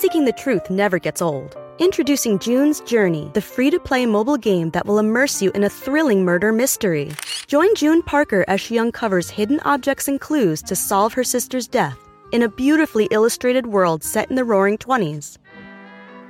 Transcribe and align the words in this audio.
seeking 0.00 0.24
the 0.24 0.32
truth 0.32 0.70
never 0.70 0.98
gets 0.98 1.20
old. 1.20 1.58
Introducing 1.78 2.38
June's 2.38 2.80
Journey, 2.80 3.30
the 3.34 3.42
free 3.42 3.70
to 3.70 3.78
play 3.78 4.06
mobile 4.06 4.38
game 4.38 4.70
that 4.70 4.86
will 4.86 4.98
immerse 4.98 5.42
you 5.42 5.50
in 5.50 5.64
a 5.64 5.68
thrilling 5.68 6.24
murder 6.24 6.52
mystery. 6.52 7.12
Join 7.46 7.74
June 7.74 8.02
Parker 8.02 8.42
as 8.48 8.62
she 8.62 8.78
uncovers 8.78 9.28
hidden 9.28 9.60
objects 9.66 10.08
and 10.08 10.18
clues 10.18 10.62
to 10.62 10.74
solve 10.74 11.12
her 11.12 11.24
sister's 11.24 11.68
death 11.68 11.98
in 12.32 12.42
a 12.42 12.48
beautifully 12.48 13.08
illustrated 13.10 13.66
world 13.66 14.02
set 14.02 14.30
in 14.30 14.36
the 14.36 14.44
roaring 14.44 14.78
20s. 14.78 15.36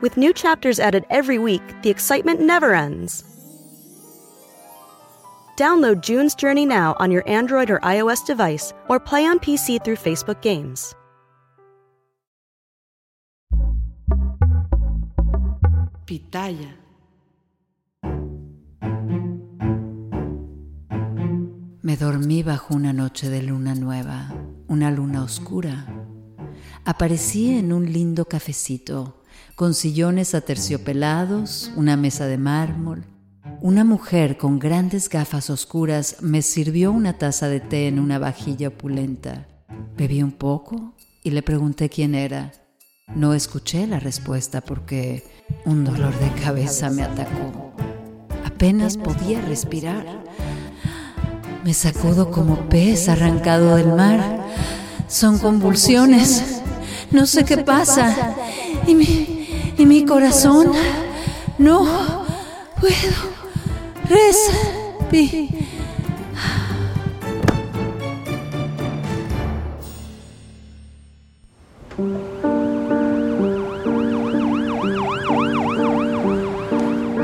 With 0.00 0.16
new 0.16 0.32
chapters 0.32 0.80
added 0.80 1.04
every 1.08 1.38
week, 1.38 1.62
the 1.82 1.90
excitement 1.90 2.40
never 2.40 2.74
ends. 2.74 3.22
Download 5.56 6.00
June's 6.00 6.34
Journey 6.34 6.66
now 6.66 6.96
on 6.98 7.12
your 7.12 7.22
Android 7.28 7.70
or 7.70 7.78
iOS 7.80 8.26
device 8.26 8.72
or 8.88 8.98
play 8.98 9.26
on 9.26 9.38
PC 9.38 9.84
through 9.84 9.96
Facebook 9.96 10.40
Games. 10.40 10.92
Pitaya. 16.10 16.76
Me 21.82 21.96
dormí 21.96 22.42
bajo 22.42 22.74
una 22.74 22.92
noche 22.92 23.30
de 23.30 23.44
luna 23.44 23.76
nueva, 23.76 24.34
una 24.66 24.90
luna 24.90 25.22
oscura. 25.22 25.86
Aparecí 26.84 27.56
en 27.56 27.72
un 27.72 27.92
lindo 27.92 28.24
cafecito, 28.24 29.22
con 29.54 29.72
sillones 29.72 30.34
aterciopelados, 30.34 31.70
una 31.76 31.96
mesa 31.96 32.26
de 32.26 32.38
mármol. 32.38 33.04
Una 33.60 33.84
mujer 33.84 34.36
con 34.36 34.58
grandes 34.58 35.08
gafas 35.08 35.48
oscuras 35.48 36.16
me 36.22 36.42
sirvió 36.42 36.90
una 36.90 37.18
taza 37.18 37.46
de 37.46 37.60
té 37.60 37.86
en 37.86 38.00
una 38.00 38.18
vajilla 38.18 38.66
opulenta. 38.66 39.46
Bebí 39.96 40.24
un 40.24 40.32
poco 40.32 40.96
y 41.22 41.30
le 41.30 41.44
pregunté 41.44 41.88
quién 41.88 42.16
era. 42.16 42.50
No 43.14 43.34
escuché 43.34 43.86
la 43.86 43.98
respuesta 43.98 44.60
porque 44.60 45.24
un 45.64 45.84
dolor 45.84 46.16
de 46.18 46.30
cabeza 46.42 46.90
me 46.90 47.02
atacó. 47.02 47.72
Apenas 48.46 48.96
podía 48.96 49.40
respirar. 49.40 50.04
Me 51.64 51.74
sacudo 51.74 52.30
como 52.30 52.68
pez 52.68 53.08
arrancado 53.08 53.76
del 53.76 53.88
mar. 53.88 54.46
Son 55.08 55.38
convulsiones. 55.38 56.62
No 57.10 57.26
sé 57.26 57.44
qué 57.44 57.58
pasa. 57.58 58.34
Y 58.86 58.94
mi, 58.94 59.48
y 59.76 59.86
mi 59.86 60.04
corazón 60.04 60.70
no 61.58 61.84
puedo 62.80 62.94
respirar. 64.08 65.69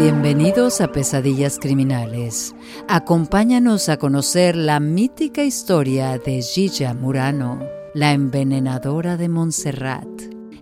Bienvenidos 0.09 0.81
a 0.81 0.93
Pesadillas 0.93 1.59
Criminales. 1.59 2.55
Acompáñanos 2.87 3.89
a 3.89 3.97
conocer 3.97 4.55
la 4.55 4.79
mítica 4.79 5.43
historia 5.43 6.17
de 6.17 6.43
Gilla 6.43 6.95
Murano, 6.95 7.59
la 7.93 8.13
envenenadora 8.13 9.17
de 9.17 9.29
Montserrat, 9.29 10.07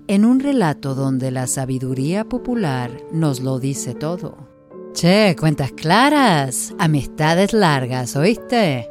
en 0.07 0.25
un 0.25 0.41
relato 0.41 0.95
donde 0.95 1.31
la 1.31 1.47
sabiduría 1.47 2.25
popular 2.25 2.91
nos 3.13 3.41
lo 3.41 3.59
dice 3.59 3.95
todo. 3.95 4.49
Che, 4.95 5.37
cuentas 5.39 5.73
claras, 5.73 6.75
amistades 6.79 7.53
largas, 7.53 8.17
¿oíste? 8.17 8.89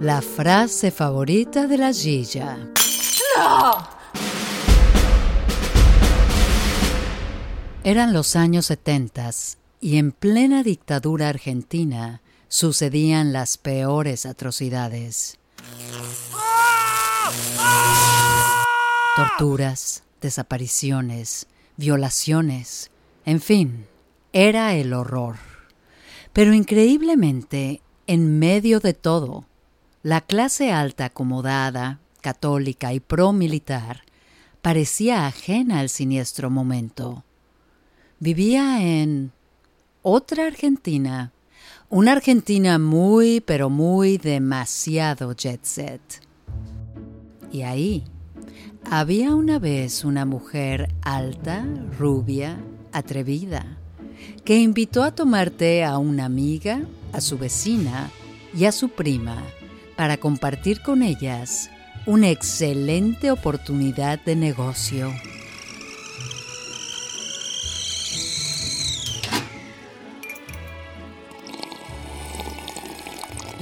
La 0.00 0.22
frase 0.22 0.90
favorita 0.90 1.68
de 1.68 1.78
la 1.78 1.92
Gilla. 1.92 2.58
¡No! 3.38 3.76
Eran 7.84 8.12
los 8.12 8.34
años 8.34 8.66
setentas 8.66 9.58
y 9.84 9.98
en 9.98 10.12
plena 10.12 10.62
dictadura 10.62 11.28
argentina 11.28 12.22
sucedían 12.48 13.34
las 13.34 13.58
peores 13.58 14.24
atrocidades. 14.24 15.38
Torturas, 19.14 20.02
desapariciones, 20.22 21.48
violaciones, 21.76 22.90
en 23.26 23.42
fin, 23.42 23.84
era 24.32 24.74
el 24.74 24.94
horror. 24.94 25.36
Pero 26.32 26.54
increíblemente, 26.54 27.82
en 28.06 28.38
medio 28.38 28.80
de 28.80 28.94
todo, 28.94 29.44
la 30.02 30.22
clase 30.22 30.72
alta 30.72 31.04
acomodada, 31.04 32.00
católica 32.22 32.94
y 32.94 33.00
pro-militar 33.00 34.04
parecía 34.62 35.26
ajena 35.26 35.80
al 35.80 35.90
siniestro 35.90 36.48
momento. 36.48 37.22
Vivía 38.18 38.80
en 38.80 39.30
otra 40.06 40.46
Argentina, 40.46 41.32
una 41.88 42.12
Argentina 42.12 42.78
muy, 42.78 43.40
pero 43.40 43.70
muy 43.70 44.18
demasiado 44.18 45.32
jet 45.32 45.64
set. 45.64 46.02
Y 47.50 47.62
ahí 47.62 48.04
había 48.90 49.34
una 49.34 49.58
vez 49.58 50.04
una 50.04 50.26
mujer 50.26 50.94
alta, 51.00 51.66
rubia, 51.98 52.58
atrevida, 52.92 53.78
que 54.44 54.58
invitó 54.58 55.04
a 55.04 55.14
tomar 55.14 55.48
té 55.48 55.84
a 55.84 55.96
una 55.96 56.26
amiga, 56.26 56.82
a 57.14 57.22
su 57.22 57.38
vecina 57.38 58.10
y 58.54 58.66
a 58.66 58.72
su 58.72 58.90
prima 58.90 59.42
para 59.96 60.18
compartir 60.18 60.82
con 60.82 61.02
ellas 61.02 61.70
una 62.04 62.28
excelente 62.28 63.30
oportunidad 63.30 64.22
de 64.22 64.36
negocio. 64.36 65.10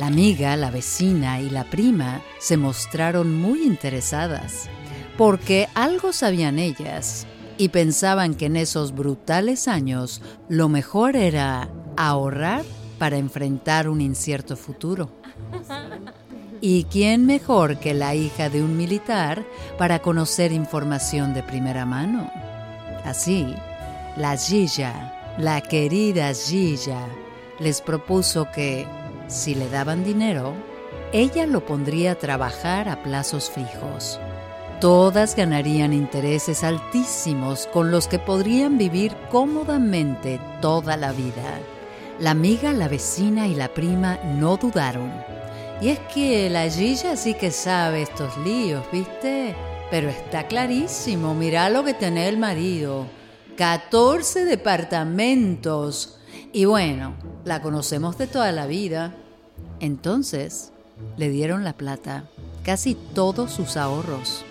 La 0.02 0.08
amiga, 0.08 0.56
la 0.56 0.72
vecina 0.72 1.40
y 1.40 1.48
la 1.48 1.62
prima 1.62 2.22
se 2.40 2.56
mostraron 2.56 3.40
muy 3.40 3.62
interesadas, 3.62 4.68
porque 5.16 5.68
algo 5.76 6.12
sabían 6.12 6.58
ellas 6.58 7.24
y 7.56 7.68
pensaban 7.68 8.34
que 8.34 8.46
en 8.46 8.56
esos 8.56 8.96
brutales 8.96 9.68
años 9.68 10.20
lo 10.48 10.68
mejor 10.68 11.14
era 11.14 11.68
ahorrar 11.96 12.64
para 12.98 13.16
enfrentar 13.16 13.88
un 13.88 14.00
incierto 14.00 14.56
futuro. 14.56 15.08
¿Y 16.60 16.82
quién 16.90 17.24
mejor 17.24 17.78
que 17.78 17.94
la 17.94 18.16
hija 18.16 18.48
de 18.48 18.60
un 18.60 18.76
militar 18.76 19.46
para 19.78 20.00
conocer 20.00 20.50
información 20.50 21.32
de 21.32 21.44
primera 21.44 21.86
mano? 21.86 22.28
Así, 23.04 23.54
la 24.16 24.36
Gilla, 24.36 25.36
la 25.38 25.60
querida 25.60 26.34
Gilla, 26.34 27.06
les 27.60 27.80
propuso 27.80 28.50
que 28.50 28.84
si 29.32 29.54
le 29.54 29.68
daban 29.68 30.04
dinero, 30.04 30.54
ella 31.12 31.46
lo 31.46 31.64
pondría 31.64 32.12
a 32.12 32.14
trabajar 32.16 32.88
a 32.88 33.02
plazos 33.02 33.50
fijos. 33.50 34.20
Todas 34.80 35.36
ganarían 35.36 35.92
intereses 35.92 36.64
altísimos 36.64 37.66
con 37.72 37.90
los 37.90 38.08
que 38.08 38.18
podrían 38.18 38.78
vivir 38.78 39.16
cómodamente 39.30 40.40
toda 40.60 40.96
la 40.96 41.12
vida. 41.12 41.60
La 42.18 42.32
amiga, 42.32 42.72
la 42.72 42.88
vecina 42.88 43.46
y 43.46 43.54
la 43.54 43.68
prima 43.68 44.18
no 44.24 44.56
dudaron. 44.56 45.12
Y 45.80 45.88
es 45.88 45.98
que 46.12 46.50
la 46.50 46.68
Gilla 46.68 47.16
sí 47.16 47.34
que 47.34 47.50
sabe 47.50 48.02
estos 48.02 48.36
líos, 48.38 48.84
¿viste? 48.92 49.54
Pero 49.90 50.08
está 50.08 50.46
clarísimo, 50.46 51.34
mirá 51.34 51.70
lo 51.70 51.84
que 51.84 51.94
tiene 51.94 52.28
el 52.28 52.38
marido. 52.38 53.06
14 53.56 54.44
departamentos. 54.44 56.18
Y 56.52 56.64
bueno, 56.64 57.16
la 57.44 57.62
conocemos 57.62 58.18
de 58.18 58.26
toda 58.26 58.52
la 58.52 58.66
vida. 58.66 59.14
Entonces 59.82 60.72
le 61.16 61.28
dieron 61.28 61.64
la 61.64 61.72
plata, 61.72 62.24
casi 62.62 62.94
todos 62.94 63.50
sus 63.50 63.76
ahorros. 63.76 64.44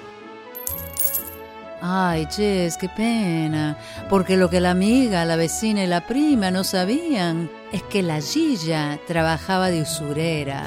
Ay, 1.82 2.28
Ches, 2.28 2.76
qué 2.78 2.90
pena, 2.90 3.78
porque 4.10 4.36
lo 4.36 4.50
que 4.50 4.60
la 4.60 4.72
amiga, 4.72 5.24
la 5.24 5.38
vecina 5.38 5.84
y 5.84 5.88
la 5.88 6.06
prima 6.06 6.52
no 6.52 6.66
sabían 6.66 7.50
es 7.72 7.82
que 7.84 8.04
la 8.04 8.20
Gilla 8.20 9.00
trabajaba 9.08 9.72
de 9.72 9.82
usurera. 9.82 10.66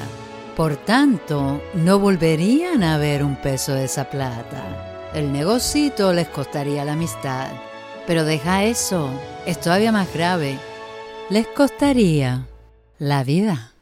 Por 0.57 0.77
tanto, 0.77 1.61
no 1.75 1.99
volverían 1.99 2.83
a 2.83 2.97
ver 2.97 3.23
un 3.23 3.35
peso 3.35 3.73
de 3.73 3.85
esa 3.85 4.09
plata. 4.09 5.11
El 5.13 5.31
negocito 5.31 6.11
les 6.11 6.27
costaría 6.27 6.83
la 6.83 6.93
amistad. 6.93 7.49
Pero 8.07 8.25
deja 8.25 8.63
eso, 8.63 9.09
es 9.45 9.61
todavía 9.61 9.91
más 9.91 10.11
grave. 10.11 10.57
Les 11.29 11.45
costaría 11.47 12.47
la 12.97 13.23
vida. 13.23 13.74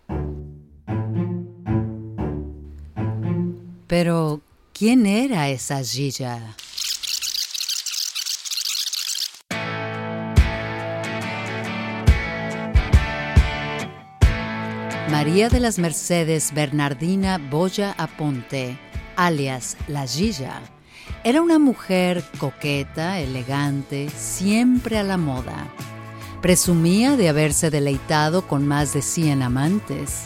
Pero, 3.96 4.42
¿quién 4.74 5.06
era 5.06 5.50
esa 5.50 5.84
Gilla? 5.84 6.56
María 15.12 15.48
de 15.50 15.60
las 15.60 15.78
Mercedes 15.78 16.56
Bernardina 16.56 17.38
Boya 17.38 17.94
Aponte, 18.00 18.80
alias 19.16 19.78
La 19.88 20.08
Gilla, 20.08 20.60
Era 21.24 21.44
una 21.44 21.60
mujer 21.60 22.24
coqueta, 22.40 23.20
elegante, 23.20 24.10
siempre 24.10 24.98
a 24.98 25.04
la 25.04 25.18
moda. 25.18 25.68
Presumía 26.42 27.16
de 27.16 27.30
haberse 27.30 27.70
deleitado 27.70 28.48
con 28.48 28.66
más 28.66 28.92
de 28.96 29.04
100 29.04 29.44
amantes. 29.44 30.24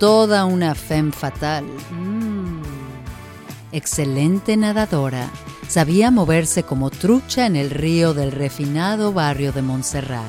Toda 0.00 0.44
una 0.44 0.74
femme 0.74 1.12
fatal. 1.12 1.66
Mm. 1.92 2.75
Excelente 3.76 4.56
nadadora, 4.56 5.30
sabía 5.68 6.10
moverse 6.10 6.62
como 6.62 6.88
trucha 6.88 7.44
en 7.44 7.56
el 7.56 7.68
río 7.68 8.14
del 8.14 8.32
refinado 8.32 9.12
barrio 9.12 9.52
de 9.52 9.60
Montserrat, 9.60 10.24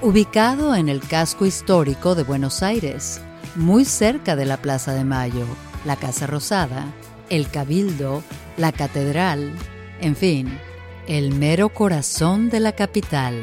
ubicado 0.00 0.74
en 0.74 0.88
el 0.88 1.02
casco 1.02 1.44
histórico 1.44 2.14
de 2.14 2.22
Buenos 2.22 2.62
Aires, 2.62 3.20
muy 3.56 3.84
cerca 3.84 4.36
de 4.36 4.46
la 4.46 4.56
Plaza 4.56 4.94
de 4.94 5.04
Mayo, 5.04 5.44
la 5.84 5.96
Casa 5.96 6.26
Rosada, 6.26 6.86
el 7.28 7.50
Cabildo, 7.50 8.22
la 8.56 8.72
Catedral, 8.72 9.52
en 10.00 10.16
fin, 10.16 10.58
el 11.06 11.34
mero 11.34 11.68
corazón 11.68 12.48
de 12.48 12.60
la 12.60 12.72
capital. 12.72 13.34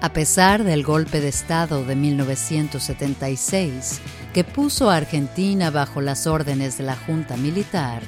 A 0.00 0.12
pesar 0.12 0.62
del 0.62 0.84
golpe 0.84 1.20
de 1.20 1.26
Estado 1.26 1.84
de 1.84 1.96
1976, 1.96 4.00
que 4.32 4.44
puso 4.44 4.88
a 4.88 4.96
Argentina 4.96 5.72
bajo 5.72 6.00
las 6.00 6.28
órdenes 6.28 6.78
de 6.78 6.84
la 6.84 6.94
Junta 6.94 7.36
Militar, 7.36 8.02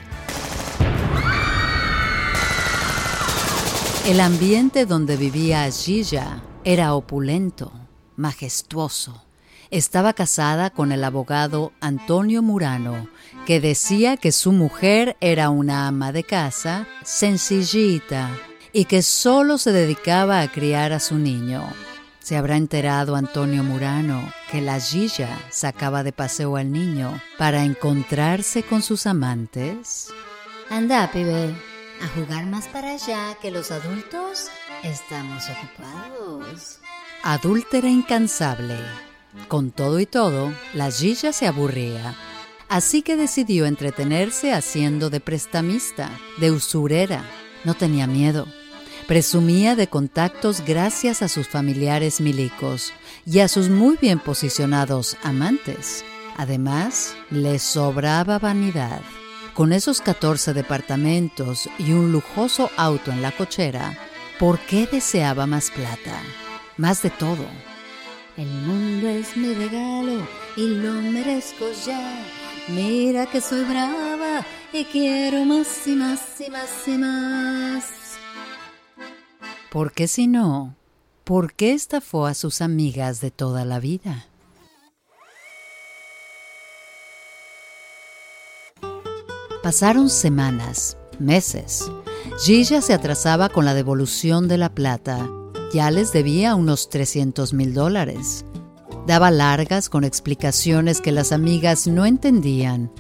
el 4.09 4.21
ambiente 4.21 4.87
donde 4.87 5.19
vivía 5.19 5.71
Gilla 5.71 6.43
era 6.65 6.95
opulento, 6.95 7.71
majestuoso. 8.17 9.23
Estaba 9.71 10.15
casada 10.15 10.71
con 10.71 10.93
el 10.93 11.05
abogado 11.05 11.73
Antonio 11.83 12.41
Murano, 12.41 13.07
que 13.45 13.61
decía 13.61 14.17
que 14.17 14.33
su 14.33 14.53
mujer 14.53 15.19
era 15.21 15.51
una 15.51 15.87
ama 15.87 16.11
de 16.11 16.25
casa, 16.25 16.89
sencillita, 17.05 18.31
y 18.73 18.87
que 18.87 19.03
solo 19.03 19.59
se 19.59 19.73
dedicaba 19.73 20.41
a 20.41 20.51
criar 20.51 20.95
a 20.95 21.01
su 21.01 21.19
niño. 21.19 21.63
¿Se 22.19 22.39
habrá 22.39 22.57
enterado 22.57 23.15
Antonio 23.15 23.63
Murano 23.63 24.33
que 24.51 24.63
la 24.63 24.81
Gilla 24.81 25.39
sacaba 25.51 26.03
de 26.03 26.13
paseo 26.13 26.57
al 26.57 26.73
niño 26.73 27.21
para 27.37 27.63
encontrarse 27.63 28.63
con 28.63 28.81
sus 28.81 29.07
amantes? 29.07 30.09
Anda, 30.71 31.11
pibe, 31.13 31.55
a 32.01 32.09
jugar 32.09 32.47
más 32.47 32.69
para 32.69 32.93
allá 32.93 33.37
que 33.41 33.51
los 33.51 33.71
adultos 33.71 34.49
estamos 34.83 35.45
ocupados. 35.49 36.79
Adúltera 37.23 37.89
incansable. 37.89 38.77
Con 39.49 39.71
todo 39.71 40.01
y 40.01 40.07
todo, 40.07 40.53
la 40.75 40.91
Gilla 40.91 41.33
se 41.33 41.47
aburría. 41.47 42.15
Así 42.69 43.03
que 43.03 43.17
decidió 43.17 43.67
entretenerse 43.67 44.53
haciendo 44.53 45.11
de 45.11 45.21
prestamista, 45.21 46.11
de 46.39 46.51
usurera. 46.51 47.25
No 47.65 47.75
tenía 47.75 48.07
miedo. 48.07 48.47
Presumía 49.07 49.75
de 49.75 49.89
contactos 49.89 50.63
gracias 50.67 51.23
a 51.23 51.29
sus 51.29 51.49
familiares 51.49 52.21
milicos 52.21 52.93
y 53.25 53.41
a 53.41 53.49
sus 53.49 53.71
muy 53.71 53.97
bien 53.97 54.19
posicionados 54.19 55.17
amantes. 55.23 56.05
Además, 56.37 57.15
le 57.31 57.59
sobraba 57.59 58.39
vanidad. 58.39 59.01
Con 59.59 59.73
esos 59.73 60.01
14 60.01 60.55
departamentos 60.55 61.69
y 61.81 61.91
un 61.91 62.13
lujoso 62.13 62.71
auto 62.77 63.11
en 63.11 63.23
la 63.23 63.33
cochera, 63.33 63.99
¿por 64.39 64.61
qué 64.61 64.87
deseaba 64.87 65.49
más 65.49 65.73
plata? 65.73 66.23
Más 66.77 67.03
de 67.03 67.11
todo. 67.11 67.45
El 68.37 68.47
mundo 68.47 69.09
es 69.09 69.37
mi 69.37 69.53
regalo 69.53 70.25
y 70.57 70.69
lo 70.69 70.93
merezco 70.93 71.65
ya. 71.85 72.25
Mira 72.69 73.27
que 73.27 73.41
soy 73.41 73.65
brava 73.65 74.47
y 74.73 74.85
quiero 74.85 75.45
más 75.45 75.89
y 75.89 75.97
más 75.97 76.41
y 76.41 76.51
más 76.51 76.87
y 76.87 76.97
más. 76.97 77.85
¿Por 79.73 79.91
qué 79.91 80.07
si 80.07 80.29
no? 80.29 80.77
¿Por 81.25 81.53
qué 81.55 81.73
estafó 81.73 82.27
a 82.27 82.35
sus 82.35 82.63
amigas 82.63 83.21
de 83.21 83.33
toda 83.33 83.65
la 83.65 83.81
vida? 83.81 84.28
Pasaron 89.69 90.09
semanas, 90.09 90.97
meses. 91.19 91.93
Gilla 92.43 92.81
se 92.81 92.95
atrasaba 92.95 93.51
con 93.51 93.67
la 93.67 93.75
devolución 93.75 94.49
de 94.49 94.57
la 94.57 94.75
plata. 94.75 95.29
Ya 95.75 95.91
les 95.91 96.11
debía 96.11 96.55
unos 96.55 96.89
300 96.89 97.53
mil 97.53 97.75
dólares. 97.75 98.47
Daba 99.07 99.31
largas 99.31 99.91
con 99.91 100.05
explicaciones 100.05 101.03
que 101.03 101.13
las 101.13 101.33
amigas 101.33 101.87
no 101.87 102.07
entendían. 102.07 102.91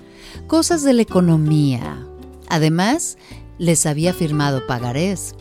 Cosas 0.46 0.82
de 0.82 0.92
la 0.92 1.00
economía. 1.00 2.06
Además, 2.50 3.16
les 3.56 3.86
había 3.86 4.12
firmado 4.12 4.66
pagarés 4.66 5.34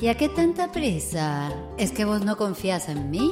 ¿Y 0.00 0.08
a 0.08 0.16
qué 0.16 0.28
tanta 0.28 0.72
prisa? 0.72 1.52
¿Es 1.78 1.92
que 1.92 2.04
vos 2.04 2.24
no 2.24 2.36
confías 2.36 2.88
en 2.88 3.12
mí? 3.12 3.30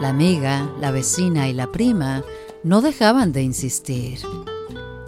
La 0.00 0.08
amiga, 0.08 0.68
la 0.80 0.90
vecina 0.90 1.48
y 1.48 1.52
la 1.52 1.70
prima 1.70 2.24
no 2.64 2.82
dejaban 2.82 3.30
de 3.30 3.42
insistir. 3.42 4.18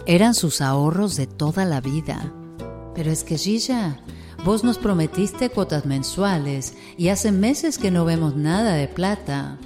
Eran 0.07 0.33
sus 0.35 0.61
ahorros 0.61 1.17
de 1.17 1.27
toda 1.27 1.65
la 1.65 1.81
vida. 1.81 2.33
Pero 2.95 3.11
es 3.11 3.25
que 3.25 3.37
Gilla, 3.37 3.99
vos 4.45 4.63
nos 4.63 4.77
prometiste 4.77 5.49
cuotas 5.49 5.85
mensuales 5.85 6.75
y 6.97 7.09
hace 7.09 7.33
meses 7.33 7.77
que 7.77 7.91
no 7.91 8.05
vemos 8.05 8.37
nada 8.37 8.75
de 8.75 8.87
plata. 8.87 9.57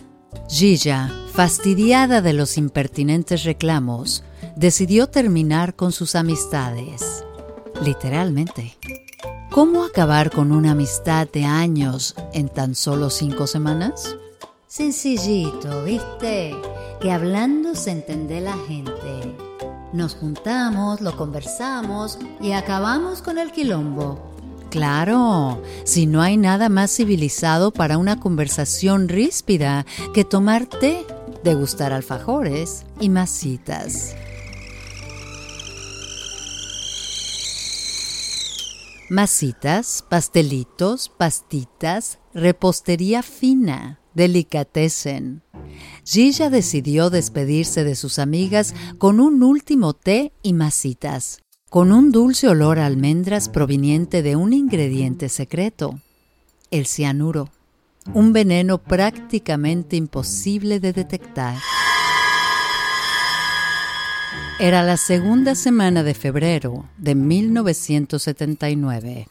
Gilla, 0.50 1.12
fastidiada 1.32 2.24
de 2.24 2.34
los 2.34 2.58
impertinentes 2.58 3.44
reclamos, 3.44 4.24
decidió 4.56 5.08
terminar 5.08 5.76
con 5.76 5.92
sus 5.92 6.16
amistades. 6.16 7.24
Literalmente. 7.86 8.80
¿Cómo 9.52 9.84
acabar 9.84 10.32
con 10.32 10.52
una 10.52 10.72
amistad 10.72 11.28
de 11.32 11.44
años 11.44 12.16
en 12.34 12.50
tan 12.50 12.74
solo 12.74 13.12
cinco 13.12 13.46
semanas? 13.46 14.16
Sencillito, 14.66 15.84
¿viste? 15.84 16.56
Que 17.00 17.12
hablando 17.12 17.76
se 17.76 17.92
entiende 17.92 18.42
la 18.42 18.58
gente. 18.68 19.51
Nos 19.94 20.16
juntamos, 20.16 21.02
lo 21.02 21.18
conversamos 21.18 22.18
y 22.40 22.54
acabamos 22.54 23.22
con 23.22 23.38
el 23.38 23.52
quilombo. 23.52 24.32
Claro, 24.70 25.62
si 25.84 26.06
no 26.06 26.22
hay 26.22 26.38
nada 26.38 26.70
más 26.70 26.96
civilizado 26.96 27.72
para 27.72 27.98
una 27.98 28.22
conversación 28.22 29.10
ríspida 29.10 29.86
que 30.14 30.24
tomar 30.24 30.66
té, 30.66 31.06
degustar 31.44 31.92
alfajores 31.92 32.86
y 33.02 33.10
masitas. 33.10 34.16
Masitas, 39.10 40.06
pastelitos, 40.08 41.10
pastitas, 41.10 42.20
repostería 42.34 43.24
fina, 43.24 44.00
delicatessen. 44.14 45.44
Gilla 46.04 46.50
decidió 46.50 47.10
despedirse 47.10 47.84
de 47.84 47.96
sus 47.96 48.20
amigas 48.20 48.74
con 48.98 49.20
un 49.20 49.44
último 49.44 49.94
té 49.94 50.32
y 50.42 50.54
masitas, 50.54 51.40
con 51.70 51.92
un 51.92 52.12
dulce 52.12 52.48
olor 52.48 52.80
a 52.80 52.86
almendras 52.86 53.50
proveniente 53.50 54.24
de 54.24 54.36
un 54.36 54.54
ingrediente 54.54 55.30
secreto, 55.30 56.00
el 56.72 56.88
cianuro, 56.88 57.50
un 58.14 58.34
veneno 58.34 58.80
prácticamente 58.80 59.96
imposible 59.96 60.80
de 60.80 60.92
detectar. 60.92 61.56
Era 64.60 64.84
la 64.84 64.98
segunda 64.98 65.56
semana 65.56 66.04
de 66.04 66.14
febrero 66.14 66.90
de 66.98 67.16
1979. 67.16 69.28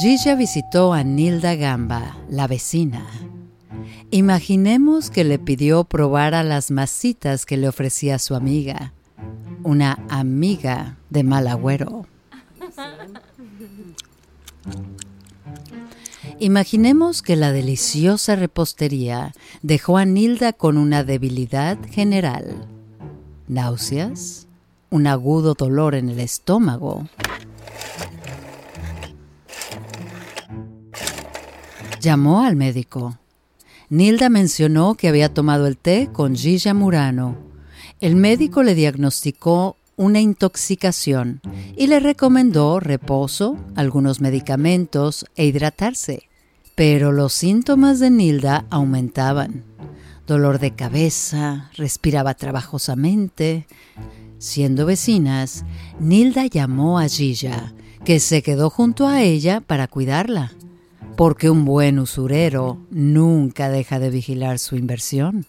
Gilla 0.00 0.34
visitó 0.34 0.92
a 0.92 1.04
Nilda 1.04 1.54
Gamba, 1.54 2.16
la 2.28 2.46
vecina. 2.46 3.06
Imaginemos 4.12 5.08
que 5.08 5.22
le 5.22 5.38
pidió 5.38 5.84
probar 5.84 6.34
a 6.34 6.42
las 6.42 6.70
masitas 6.70 7.46
que 7.46 7.56
le 7.56 7.68
ofrecía 7.68 8.18
su 8.18 8.34
amiga, 8.34 8.92
una 9.62 9.98
amiga 10.08 10.96
de 11.10 11.22
mal 11.22 11.46
agüero. 11.46 12.06
Imaginemos 16.40 17.22
que 17.22 17.36
la 17.36 17.52
deliciosa 17.52 18.34
repostería 18.34 19.32
dejó 19.62 19.96
a 19.96 20.04
Nilda 20.04 20.52
con 20.52 20.76
una 20.76 21.04
debilidad 21.04 21.78
general 21.90 22.66
náuseas, 23.46 24.46
un 24.90 25.06
agudo 25.06 25.54
dolor 25.54 25.94
en 25.94 26.08
el 26.08 26.20
estómago. 26.20 27.08
Llamó 32.00 32.42
al 32.42 32.56
médico. 32.56 33.18
Nilda 33.90 34.30
mencionó 34.30 34.94
que 34.94 35.08
había 35.08 35.34
tomado 35.34 35.66
el 35.66 35.76
té 35.76 36.08
con 36.12 36.34
Gilla 36.34 36.72
Murano. 36.72 37.36
El 38.00 38.16
médico 38.16 38.62
le 38.62 38.74
diagnosticó 38.74 39.76
una 39.96 40.20
intoxicación 40.20 41.42
y 41.76 41.88
le 41.88 42.00
recomendó 42.00 42.80
reposo, 42.80 43.58
algunos 43.76 44.22
medicamentos 44.22 45.26
e 45.36 45.44
hidratarse. 45.44 46.22
Pero 46.74 47.12
los 47.12 47.34
síntomas 47.34 47.98
de 47.98 48.10
Nilda 48.10 48.64
aumentaban 48.70 49.64
dolor 50.30 50.60
de 50.60 50.70
cabeza, 50.70 51.72
respiraba 51.76 52.34
trabajosamente. 52.34 53.66
Siendo 54.38 54.86
vecinas, 54.86 55.64
Nilda 55.98 56.46
llamó 56.46 57.00
a 57.00 57.08
Gilla, 57.08 57.74
que 58.04 58.20
se 58.20 58.40
quedó 58.40 58.70
junto 58.70 59.08
a 59.08 59.22
ella 59.22 59.60
para 59.60 59.88
cuidarla, 59.88 60.52
porque 61.20 61.50
un 61.50 61.66
buen 61.66 61.98
usurero 61.98 62.78
nunca 62.88 63.68
deja 63.68 63.98
de 63.98 64.08
vigilar 64.08 64.58
su 64.58 64.76
inversión. 64.76 65.44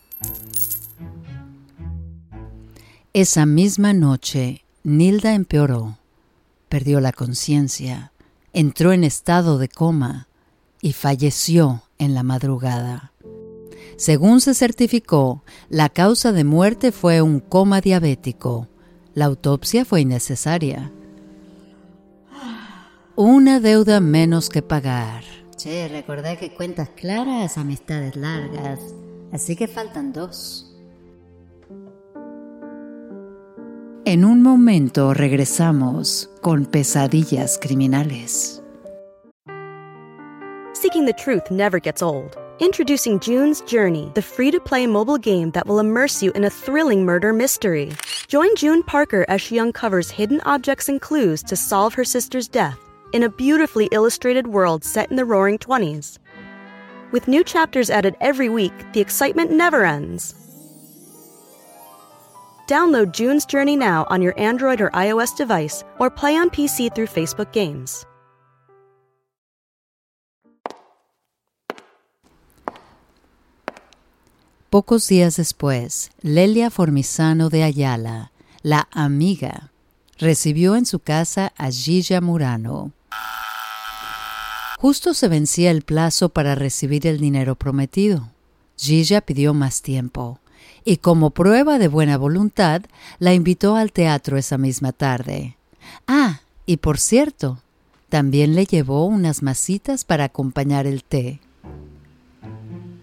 Esa 3.14 3.46
misma 3.46 3.94
noche, 3.94 4.66
Nilda 4.84 5.34
empeoró, 5.34 5.98
perdió 6.68 7.00
la 7.00 7.14
conciencia, 7.14 8.12
entró 8.52 8.92
en 8.92 9.06
estado 9.06 9.60
de 9.60 9.70
coma 9.70 10.28
y 10.82 10.92
falleció 10.92 11.84
en 12.00 12.16
la 12.16 12.24
madrugada. 12.24 13.14
Según 13.96 14.42
se 14.42 14.54
certificó, 14.54 15.42
la 15.70 15.88
causa 15.88 16.34
de 16.34 16.44
muerte 16.44 16.92
fue 16.92 17.22
un 17.22 17.40
coma 17.40 17.80
diabético. 17.80 18.68
La 19.14 19.24
autopsia 19.24 19.86
fue 19.86 20.02
innecesaria. 20.02 20.92
Una 23.16 23.62
deuda 23.62 24.02
menos 24.02 24.50
que 24.50 24.62
pagar. 24.62 25.41
Che, 25.62 25.88
recordá 25.88 26.38
que 26.38 26.50
cuentas 26.50 26.90
claras, 26.90 27.60
amistades 27.60 28.16
largas. 28.16 28.80
Así 29.32 29.56
que 29.56 29.68
faltan 29.68 30.12
dos. 30.12 30.66
En 34.06 34.26
un 34.26 34.42
momento 34.42 35.14
regresamos 35.14 36.32
con 36.42 36.66
pesadillas 36.66 37.60
criminales. 37.60 38.64
Seeking 40.74 41.06
the 41.06 41.14
truth 41.14 41.52
never 41.52 41.80
gets 41.80 42.02
old. 42.02 42.36
Introducing 42.60 43.20
June's 43.20 43.62
Journey, 43.68 44.12
the 44.16 44.22
free 44.24 44.50
to 44.50 44.60
play 44.60 44.88
mobile 44.88 45.20
game 45.20 45.52
that 45.52 45.68
will 45.68 45.80
immerse 45.80 46.24
you 46.24 46.32
in 46.32 46.44
a 46.44 46.50
thrilling 46.50 47.06
murder 47.06 47.34
mystery. 47.34 47.92
Join 48.28 48.56
June 48.56 48.82
Parker 48.82 49.26
as 49.28 49.42
she 49.42 49.60
uncovers 49.60 50.10
hidden 50.10 50.42
objects 50.44 50.90
and 50.90 51.00
clues 51.00 51.44
to 51.44 51.56
solve 51.56 51.94
her 51.94 52.04
sister's 52.04 52.48
death 52.48 52.80
in 53.14 53.24
a 53.24 53.30
beautifully 53.30 53.88
illustrated 53.92 54.48
world 54.48 54.84
set 54.84 55.10
in 55.10 55.18
the 55.18 55.26
roaring 55.26 55.58
20s. 55.58 56.18
With 57.12 57.28
new 57.28 57.44
chapters 57.44 57.90
added 57.90 58.16
every 58.22 58.50
week, 58.50 58.74
the 58.94 59.02
excitement 59.02 59.52
never 59.52 59.86
ends. 59.86 60.34
Download 62.68 63.12
June's 63.12 63.46
Journey 63.46 63.76
now 63.76 64.08
on 64.10 64.22
your 64.22 64.34
Android 64.40 64.80
or 64.80 64.90
iOS 64.92 65.36
device 65.36 65.84
or 66.00 66.10
play 66.10 66.38
on 66.38 66.50
PC 66.50 66.96
through 66.96 67.08
Facebook 67.08 67.52
Games. 67.52 68.06
Pocos 74.70 75.06
días 75.10 75.36
después, 75.36 76.12
Lelia 76.22 76.70
Formisano 76.70 77.50
de 77.50 77.64
Ayala, 77.64 78.32
la 78.64 78.88
amiga, 78.94 79.70
recibió 80.18 80.78
en 80.78 80.86
su 80.86 81.00
casa 81.00 81.52
a 81.58 81.70
Gilla 81.72 82.22
Murano. 82.22 82.94
Justo 84.82 85.14
se 85.14 85.28
vencía 85.28 85.70
el 85.70 85.84
plazo 85.84 86.30
para 86.30 86.56
recibir 86.56 87.06
el 87.06 87.20
dinero 87.20 87.54
prometido. 87.54 88.30
Gilla 88.76 89.22
pidió 89.22 89.54
más 89.54 89.84
tiempo 89.84 90.40
y 90.84 90.98
como 90.98 91.30
prueba 91.30 91.78
de 91.78 91.88
buena 91.88 92.18
voluntad 92.18 92.82
la 93.20 93.36
invitó 93.36 93.76
al 93.76 93.92
teatro 93.92 94.40
esa 94.40 94.58
misma 94.58 94.92
tarde. 94.92 95.56
Ah, 96.08 96.42
y 96.66 96.78
por 96.78 96.98
cierto, 96.98 97.60
también 98.10 98.56
le 98.56 98.66
llevó 98.66 99.06
unas 99.06 99.44
masitas 99.44 100.04
para 100.04 100.24
acompañar 100.24 100.88
el 100.88 101.04
té. 101.04 101.42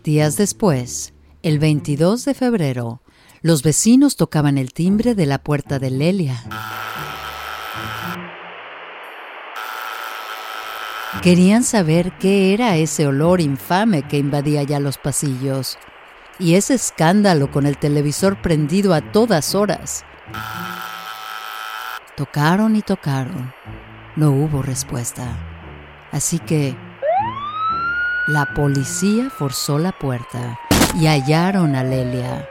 Días 0.03 0.37
después, 0.37 1.13
el 1.45 1.61
22 1.61 2.25
de 2.25 2.35
febrero, 2.35 3.01
los 3.41 3.63
vecinos 3.63 4.17
tocaban 4.17 4.59
el 4.59 4.73
timbre 4.73 5.15
de 5.15 5.27
la 5.27 5.39
puerta 5.39 5.79
de 5.79 5.93
Lelia. 5.93 6.43
Querían 11.23 11.65
saber 11.65 12.13
qué 12.19 12.53
era 12.55 12.77
ese 12.77 13.07
olor 13.07 13.41
infame 13.41 14.03
que 14.03 14.19
invadía 14.19 14.63
ya 14.63 14.79
los 14.79 14.99
pasillos 14.99 15.79
y 16.39 16.55
ese 16.55 16.75
escándalo 16.75 17.51
con 17.51 17.67
el 17.67 17.79
televisor 17.79 18.41
prendido 18.41 18.95
a 18.95 19.01
todas 19.01 19.55
horas. 19.55 20.05
Tocaron 22.17 22.77
y 22.77 22.83
tocaron. 22.83 23.53
No 24.17 24.31
hubo 24.31 24.63
respuesta. 24.63 25.27
Así 26.13 26.39
que 26.39 26.77
la 28.29 28.47
policía 28.55 29.31
forzó 29.31 29.79
la 29.79 29.93
puerta 29.93 30.59
y 30.95 31.07
hallaron 31.07 31.75
a 31.75 31.85
Lelia, 31.85 32.49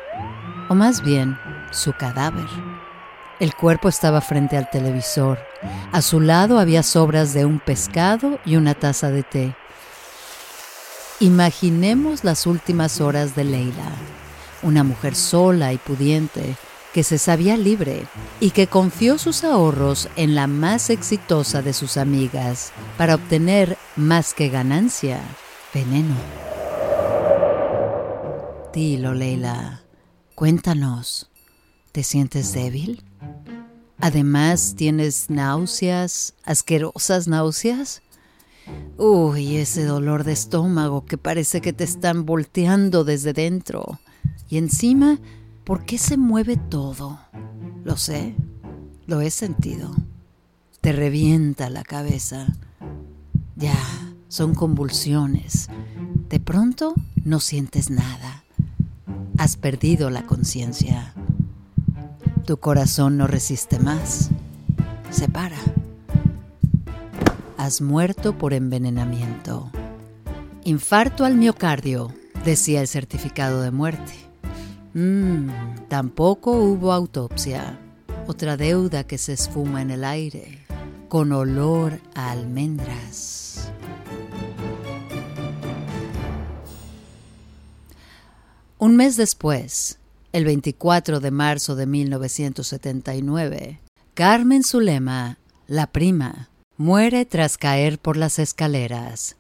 o 0.70 0.76
más 0.76 1.02
bien 1.04 1.38
su 1.72 1.94
cadáver. 1.94 2.48
El 3.40 3.54
cuerpo 3.56 3.88
estaba 3.88 4.22
frente 4.22 4.58
al 4.58 4.70
televisor. 4.70 5.38
A 5.92 6.02
su 6.02 6.20
lado 6.20 6.58
había 6.58 6.82
sobras 6.82 7.34
de 7.34 7.46
un 7.46 7.60
pescado 7.60 8.40
y 8.46 8.56
una 8.56 8.74
taza 8.74 9.12
de 9.12 9.22
té. 9.22 9.56
Imaginemos 11.20 12.24
las 12.24 12.48
últimas 12.48 13.00
horas 13.00 13.36
de 13.36 13.44
Leila, 13.44 13.92
una 14.64 14.84
mujer 14.84 15.16
sola 15.16 15.72
y 15.74 15.78
pudiente 15.78 16.56
que 16.94 17.04
se 17.04 17.20
sabía 17.20 17.58
libre 17.58 18.08
y 18.40 18.52
que 18.52 18.66
confió 18.66 19.20
sus 19.20 19.44
ahorros 19.44 20.10
en 20.16 20.34
la 20.34 20.48
más 20.48 20.90
exitosa 20.90 21.62
de 21.62 21.74
sus 21.74 21.98
amigas 21.98 22.72
para 22.98 23.16
obtener 23.16 23.78
más 23.96 24.34
que 24.34 24.50
ganancia, 24.50 25.20
veneno. 25.76 26.16
Dilo, 28.74 29.14
Leila, 29.14 29.82
cuéntanos, 30.34 31.30
¿te 31.92 32.04
sientes 32.04 32.54
débil? 32.54 33.04
Además, 34.00 34.76
¿tienes 34.76 35.30
náuseas, 35.30 36.36
asquerosas 36.46 37.28
náuseas? 37.28 38.02
Uy, 38.98 39.58
ese 39.58 39.86
dolor 39.86 40.24
de 40.24 40.34
estómago 40.34 41.06
que 41.06 41.18
parece 41.18 41.62
que 41.62 41.74
te 41.74 41.84
están 41.84 42.26
volteando 42.26 43.04
desde 43.04 43.34
dentro. 43.34 44.00
Y 44.50 44.58
encima, 44.58 45.20
¿por 45.64 45.86
qué 45.86 45.98
se 45.98 46.18
mueve 46.18 46.58
todo? 46.58 47.20
Lo 47.84 47.98
sé, 47.98 48.36
lo 49.08 49.22
he 49.22 49.32
sentido. 49.32 49.96
Te 50.82 50.92
revienta 50.92 51.70
la 51.70 51.84
cabeza. 51.84 52.48
Ya, 53.56 53.78
son 54.28 54.54
convulsiones. 54.54 55.70
De 56.30 56.40
pronto 56.40 56.94
no 57.24 57.40
sientes 57.40 57.90
nada. 57.90 58.44
Has 59.38 59.58
perdido 59.58 60.10
la 60.10 60.24
conciencia. 60.24 61.14
Tu 62.48 62.56
corazón 62.56 63.18
no 63.18 63.28
resiste 63.28 63.78
más. 63.78 64.30
Se 65.12 65.28
para 65.28 65.58
has 67.58 67.82
muerto 67.82 68.38
por 68.38 68.54
envenenamiento. 68.54 69.70
Infarto 70.64 71.26
al 71.26 71.36
miocardio, 71.36 72.14
decía 72.46 72.80
el 72.80 72.88
certificado 72.88 73.62
de 73.62 73.72
muerte. 73.72 74.14
Mmm, 74.94 75.50
tampoco 75.90 76.54
hubo 76.54 76.94
autopsia. 76.94 77.78
Otra 78.28 78.56
deuda 78.56 79.04
que 79.04 79.18
se 79.18 79.34
esfuma 79.34 79.82
en 79.82 79.92
el 79.92 80.06
aire, 80.06 80.66
con 81.10 81.34
olor 81.34 82.00
a 82.16 82.32
almendras. 82.32 83.70
Un 88.78 88.96
mes 88.96 89.18
después, 89.18 89.97
el 90.32 90.46
24 90.46 91.20
de 91.20 91.32
marzo 91.32 91.76
de 91.76 91.86
1979, 91.86 93.80
Carmen 94.14 94.64
Zulema, 94.64 95.38
la 95.68 95.88
prima, 95.88 96.50
Muere 96.80 97.26
tras 97.26 97.58
caer 97.58 97.98
por 97.98 98.18
las 98.18 98.38
escaleras. 98.38 99.36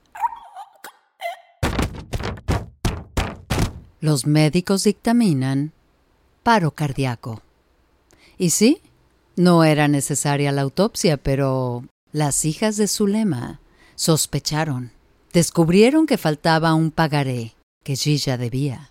Los 3.99 4.25
médicos 4.25 4.85
dictaminan 4.85 5.71
paro 6.41 6.71
cardíaco. 6.71 7.43
Y 8.39 8.49
sí, 8.49 8.81
no 9.35 9.63
era 9.63 9.87
necesaria 9.87 10.51
la 10.51 10.63
autopsia, 10.63 11.17
pero 11.17 11.85
las 12.11 12.43
hijas 12.43 12.75
de 12.77 12.87
Zulema 12.87 13.59
sospecharon. 13.93 14.91
Descubrieron 15.31 16.07
que 16.07 16.17
faltaba 16.17 16.73
un 16.73 16.89
pagaré 16.89 17.53
que 17.83 17.95
Gilla 17.95 18.37
debía. 18.37 18.89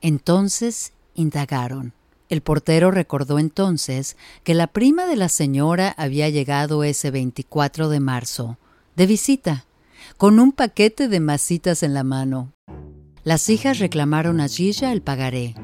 Entonces 0.00 0.92
indagaron. 1.14 1.92
El 2.28 2.40
portero 2.40 2.90
recordó 2.90 3.38
entonces 3.38 4.16
que 4.42 4.54
la 4.54 4.66
prima 4.66 5.06
de 5.06 5.16
la 5.16 5.28
señora 5.28 5.94
había 5.98 6.30
llegado 6.30 6.82
ese 6.82 7.10
24 7.10 7.90
de 7.90 8.00
marzo, 8.00 8.56
de 8.96 9.06
visita, 9.06 9.66
con 10.16 10.40
un 10.40 10.52
paquete 10.52 11.08
de 11.08 11.20
masitas 11.20 11.82
en 11.82 11.94
la 11.94 12.04
mano. 12.04 12.52
Las 13.24 13.50
hijas 13.50 13.78
reclamaron 13.78 14.40
a 14.40 14.48
Gilla 14.48 14.92
el 14.92 15.02
pagaré. 15.02 15.54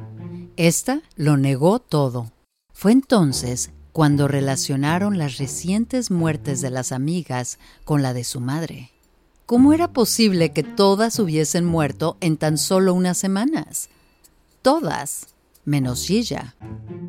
Esta 0.57 1.01
lo 1.17 1.37
negó 1.37 1.79
todo. 1.79 2.33
Fue 2.75 2.93
entonces 2.93 3.71
cuando 3.93 4.29
relacionaron 4.29 5.19
las 5.19 5.39
recientes 5.39 6.11
muertes 6.11 6.61
de 6.61 6.71
las 6.71 6.93
amigas 6.93 7.59
con 7.85 8.03
la 8.03 8.13
de 8.13 8.25
su 8.25 8.41
madre. 8.41 8.91
¿Cómo 9.47 9.73
era 9.73 9.93
posible 9.93 10.53
que 10.53 10.63
todas 10.63 11.19
hubiesen 11.19 11.65
muerto 11.65 12.19
en 12.21 12.37
tan 12.37 12.59
solo 12.59 12.93
unas 12.93 13.17
semanas? 13.17 13.89
Todas 14.61 15.29
menos 15.69 16.07
Gilla. 16.07 16.57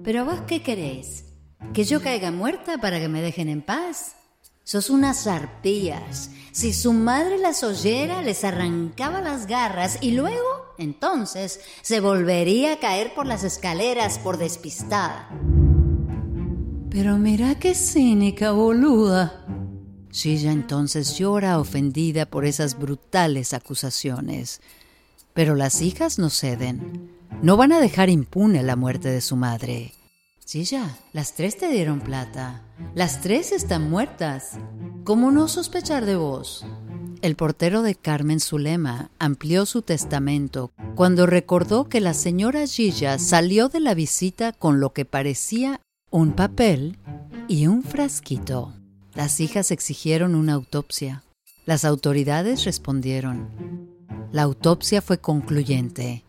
¿Pero 0.04 0.26
vos 0.26 0.42
qué 0.46 0.62
querés? 0.62 1.26
Que 1.74 1.86
yo 1.86 2.02
caiga 2.02 2.32
muerta 2.32 2.78
para 2.78 3.00
que 3.00 3.08
me 3.08 3.22
dejen 3.22 3.48
en 3.50 3.62
paz. 3.62 4.16
Sos 4.64 4.90
unas 4.90 5.26
arpías. 5.28 6.30
Si 6.52 6.74
su 6.74 6.94
madre 6.94 7.38
las 7.38 7.64
oyera, 7.64 8.22
les 8.22 8.44
arrancaba 8.44 9.22
las 9.22 9.48
garras 9.48 9.98
y 10.02 10.12
luego, 10.12 10.74
entonces, 10.78 11.62
se 11.82 12.02
volvería 12.02 12.74
a 12.74 12.80
caer 12.80 13.14
por 13.14 13.26
las 13.26 13.44
escaleras 13.44 14.20
por 14.20 14.38
despistada. 14.38 15.30
Pero 16.90 17.18
mira 17.18 17.58
qué 17.60 17.74
cínica, 17.74 18.52
boluda. 18.52 19.46
Gilla 20.12 20.52
entonces 20.52 21.18
llora 21.18 21.60
ofendida 21.60 22.26
por 22.26 22.46
esas 22.46 22.78
brutales 22.78 23.54
acusaciones. 23.54 24.62
Pero 25.34 25.56
las 25.56 25.82
hijas 25.82 26.20
no 26.20 26.30
ceden. 26.30 27.19
No 27.42 27.56
van 27.58 27.72
a 27.72 27.80
dejar 27.80 28.10
impune 28.10 28.64
la 28.64 28.76
muerte 28.76 29.10
de 29.10 29.22
su 29.22 29.36
madre. 29.36 29.94
Gilla, 30.46 30.98
las 31.14 31.36
tres 31.36 31.58
te 31.58 31.70
dieron 31.70 32.02
plata. 32.02 32.64
Las 32.96 33.22
tres 33.22 33.52
están 33.52 33.90
muertas. 33.90 34.58
¿Cómo 35.04 35.32
no 35.32 35.48
sospechar 35.48 36.06
de 36.06 36.16
vos? 36.16 36.66
El 37.22 37.36
portero 37.36 37.82
de 37.82 37.96
Carmen 37.96 38.40
Zulema 38.40 39.12
amplió 39.20 39.66
su 39.66 39.82
testamento 39.82 40.72
cuando 40.96 41.26
recordó 41.26 41.88
que 41.88 42.02
la 42.02 42.14
señora 42.14 42.66
Gilla 42.66 43.20
salió 43.20 43.70
de 43.70 43.80
la 43.80 43.94
visita 43.94 44.54
con 44.54 44.80
lo 44.80 44.94
que 44.94 45.06
parecía 45.06 45.82
un 46.10 46.32
papel 46.32 46.98
y 47.48 47.68
un 47.68 47.84
frasquito. 47.84 48.74
Las 49.14 49.40
hijas 49.40 49.72
exigieron 49.72 50.34
una 50.34 50.54
autopsia. 50.54 51.24
Las 51.66 51.86
autoridades 51.86 52.64
respondieron. 52.64 53.50
La 54.32 54.44
autopsia 54.44 55.02
fue 55.02 55.20
concluyente. 55.20 56.24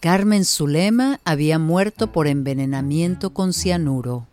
Carmen 0.00 0.44
Zulema 0.44 1.18
había 1.24 1.58
muerto 1.58 2.12
por 2.12 2.28
envenenamiento 2.28 3.30
con 3.30 3.52
cianuro. 3.52 4.28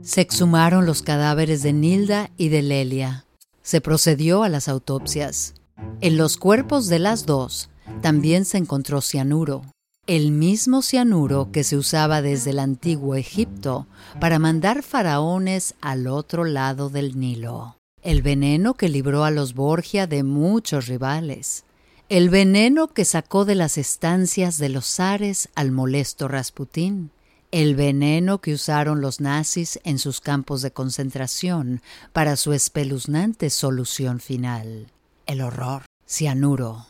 Se 0.00 0.22
exhumaron 0.22 0.86
los 0.86 1.02
cadáveres 1.02 1.62
de 1.62 1.74
Nilda 1.74 2.30
y 2.38 2.48
de 2.48 2.62
Lelia. 2.62 3.26
Se 3.60 3.82
procedió 3.82 4.42
a 4.42 4.48
las 4.48 4.68
autopsias. 4.68 5.52
En 6.00 6.16
los 6.16 6.38
cuerpos 6.38 6.88
de 6.88 6.98
las 6.98 7.26
dos 7.26 7.68
también 8.00 8.46
se 8.46 8.56
encontró 8.56 9.02
cianuro, 9.02 9.62
el 10.06 10.32
mismo 10.32 10.80
cianuro 10.80 11.50
que 11.52 11.62
se 11.62 11.76
usaba 11.76 12.22
desde 12.22 12.50
el 12.50 12.58
antiguo 12.58 13.14
Egipto 13.14 13.86
para 14.18 14.38
mandar 14.38 14.82
faraones 14.82 15.74
al 15.82 16.06
otro 16.06 16.44
lado 16.44 16.88
del 16.88 17.20
Nilo. 17.20 17.76
El 18.02 18.22
veneno 18.22 18.74
que 18.74 18.88
libró 18.88 19.24
a 19.24 19.30
los 19.30 19.52
Borgia 19.52 20.06
de 20.06 20.22
muchos 20.22 20.86
rivales 20.86 21.64
el 22.12 22.28
veneno 22.28 22.88
que 22.88 23.06
sacó 23.06 23.46
de 23.46 23.54
las 23.54 23.78
estancias 23.78 24.58
de 24.58 24.68
los 24.68 24.84
zares 24.84 25.48
al 25.54 25.70
molesto 25.70 26.28
Rasputín, 26.28 27.10
el 27.52 27.74
veneno 27.74 28.42
que 28.42 28.52
usaron 28.52 29.00
los 29.00 29.22
nazis 29.22 29.80
en 29.82 29.98
sus 29.98 30.20
campos 30.20 30.60
de 30.60 30.72
concentración 30.72 31.80
para 32.12 32.36
su 32.36 32.52
espeluznante 32.52 33.48
solución 33.48 34.20
final, 34.20 34.92
el 35.24 35.40
horror, 35.40 35.86
cianuro, 36.06 36.84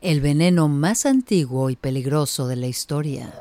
el 0.00 0.20
veneno 0.20 0.66
más 0.66 1.06
antiguo 1.06 1.70
y 1.70 1.76
peligroso 1.76 2.48
de 2.48 2.56
la 2.56 2.66
historia. 2.66 3.32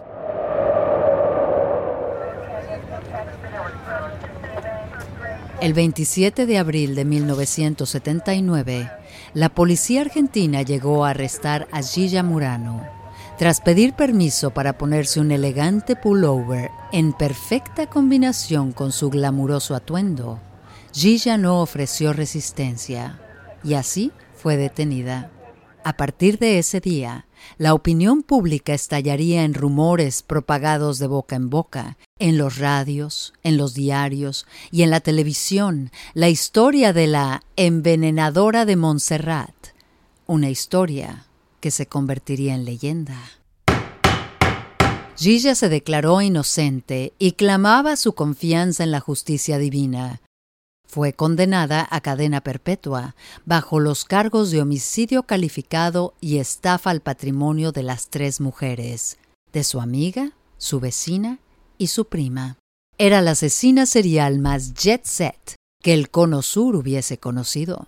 El 5.60 5.74
27 5.74 6.46
de 6.46 6.60
abril 6.60 6.94
de 6.94 7.06
1979, 7.06 8.92
la 9.36 9.50
policía 9.50 10.00
argentina 10.00 10.62
llegó 10.62 11.04
a 11.04 11.10
arrestar 11.10 11.68
a 11.74 11.84
Gilla 11.84 12.24
Murano. 12.24 12.82
Tras 13.38 13.60
pedir 13.60 13.94
permiso 13.94 14.52
para 14.52 14.78
ponerse 14.78 15.20
un 15.20 15.30
elegante 15.30 15.98
pullover 15.98 16.72
en 16.94 17.12
perfecta 17.12 17.88
combinación 17.88 18.72
con 18.72 18.94
su 18.94 19.10
glamuroso 19.10 19.76
atuendo, 19.76 20.40
Gilla 20.94 21.38
no 21.38 21.62
ofreció 21.62 22.14
resistencia 22.14 23.20
y 23.62 23.74
así 23.74 24.14
fue 24.38 24.56
detenida. 24.56 25.30
A 25.84 25.98
partir 25.98 26.40
de 26.40 26.58
ese 26.58 26.80
día, 26.80 27.28
la 27.58 27.74
opinión 27.74 28.24
pública 28.24 28.74
estallaría 28.74 29.44
en 29.44 29.54
rumores 29.54 30.24
propagados 30.24 30.98
de 30.98 31.08
boca 31.08 31.36
en 31.36 31.50
boca, 31.50 31.98
en 32.18 32.38
los 32.38 32.60
radios, 32.60 33.34
en 33.44 33.58
los 33.58 33.74
diarios 33.74 34.46
y 34.72 34.84
en 34.84 34.90
la 34.90 35.02
televisión, 35.02 35.92
la 36.14 36.30
historia 36.30 36.94
de 36.94 37.08
la 37.08 37.44
envenenadora 37.58 38.64
de 38.64 38.78
Montserrat, 38.78 39.54
una 40.26 40.50
historia 40.50 41.26
que 41.60 41.72
se 41.72 41.88
convertiría 41.88 42.56
en 42.56 42.64
leyenda. 42.64 43.20
Gilla 45.18 45.56
se 45.56 45.68
declaró 45.68 46.22
inocente 46.22 47.14
y 47.20 47.34
clamaba 47.34 47.98
su 47.98 48.14
confianza 48.14 48.84
en 48.84 48.92
la 48.92 49.02
justicia 49.02 49.58
divina, 49.58 50.22
fue 50.88 51.12
condenada 51.12 51.86
a 51.90 52.00
cadena 52.00 52.40
perpetua 52.40 53.16
bajo 53.46 53.82
los 53.82 54.06
cargos 54.06 54.52
de 54.52 54.62
homicidio 54.62 55.24
calificado 55.24 56.14
y 56.22 56.38
estafa 56.38 56.92
al 56.92 57.02
patrimonio 57.02 57.74
de 57.74 57.84
las 57.84 58.08
tres 58.10 58.40
mujeres, 58.40 59.18
de 59.52 59.66
su 59.66 59.82
amiga, 59.82 60.32
su 60.58 60.80
vecina 60.80 61.40
y 61.78 61.88
su 61.88 62.06
prima. 62.06 62.58
Era 62.98 63.22
la 63.22 63.32
asesina 63.32 63.86
serial 63.86 64.40
más 64.40 64.74
jet 64.74 65.06
set 65.06 65.56
que 65.82 65.94
el 65.94 66.10
Cono 66.10 66.42
Sur 66.42 66.76
hubiese 66.76 67.18
conocido. 67.18 67.88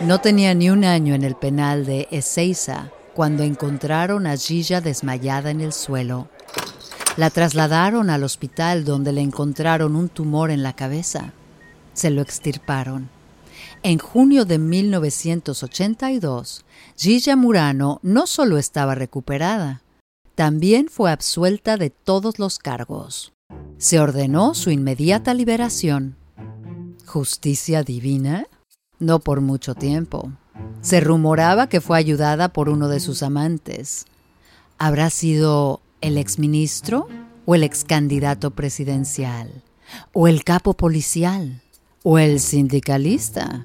No 0.00 0.20
tenía 0.20 0.54
ni 0.54 0.70
un 0.70 0.84
año 0.84 1.14
en 1.14 1.24
el 1.24 1.34
penal 1.34 1.86
de 1.86 2.06
Ezeiza 2.10 2.92
cuando 3.14 3.42
encontraron 3.42 4.26
a 4.26 4.36
Gilla 4.36 4.80
desmayada 4.80 5.50
en 5.50 5.62
el 5.62 5.72
suelo. 5.72 6.28
La 7.16 7.30
trasladaron 7.30 8.10
al 8.10 8.22
hospital 8.22 8.84
donde 8.84 9.12
le 9.12 9.22
encontraron 9.22 9.96
un 9.96 10.10
tumor 10.10 10.50
en 10.50 10.62
la 10.62 10.74
cabeza. 10.74 11.32
Se 11.94 12.10
lo 12.10 12.20
extirparon. 12.20 13.15
En 13.88 13.98
junio 13.98 14.44
de 14.44 14.58
1982, 14.58 16.64
Gilla 16.96 17.36
Murano 17.36 18.00
no 18.02 18.26
solo 18.26 18.58
estaba 18.58 18.96
recuperada, 18.96 19.80
también 20.34 20.88
fue 20.88 21.12
absuelta 21.12 21.76
de 21.76 21.90
todos 21.90 22.40
los 22.40 22.58
cargos. 22.58 23.32
Se 23.78 24.00
ordenó 24.00 24.54
su 24.54 24.72
inmediata 24.72 25.34
liberación. 25.34 26.16
¿Justicia 27.06 27.84
divina? 27.84 28.48
No 28.98 29.20
por 29.20 29.40
mucho 29.40 29.76
tiempo. 29.76 30.32
Se 30.80 30.98
rumoraba 30.98 31.68
que 31.68 31.80
fue 31.80 31.96
ayudada 31.96 32.52
por 32.52 32.68
uno 32.68 32.88
de 32.88 32.98
sus 32.98 33.22
amantes. 33.22 34.06
¿Habrá 34.78 35.10
sido 35.10 35.80
el 36.00 36.18
exministro 36.18 37.06
o 37.44 37.54
el 37.54 37.62
excandidato 37.62 38.50
presidencial? 38.50 39.62
¿O 40.12 40.26
el 40.26 40.42
capo 40.42 40.74
policial? 40.74 41.62
¿O 42.02 42.18
el 42.18 42.40
sindicalista? 42.40 43.64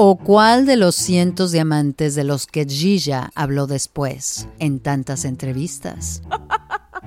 ¿O 0.00 0.16
cuál 0.16 0.64
de 0.64 0.76
los 0.76 0.94
cientos 0.94 1.50
de 1.50 1.58
amantes 1.58 2.14
de 2.14 2.22
los 2.22 2.46
que 2.46 2.64
Gilla 2.64 3.32
habló 3.34 3.66
después 3.66 4.46
en 4.60 4.78
tantas 4.78 5.24
entrevistas? 5.24 6.22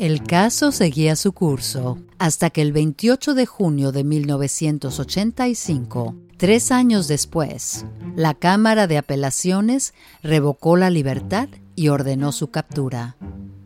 El 0.00 0.24
caso 0.24 0.72
seguía 0.72 1.14
su 1.14 1.32
curso 1.32 1.96
hasta 2.18 2.50
que 2.50 2.62
el 2.62 2.72
28 2.72 3.34
de 3.34 3.46
junio 3.46 3.92
de 3.92 4.02
1985 4.02 6.16
Tres 6.36 6.72
años 6.72 7.06
después, 7.06 7.86
la 8.16 8.34
Cámara 8.34 8.88
de 8.88 8.98
Apelaciones 8.98 9.94
revocó 10.20 10.76
la 10.76 10.90
libertad 10.90 11.48
y 11.76 11.86
ordenó 11.86 12.32
su 12.32 12.50
captura, 12.50 13.16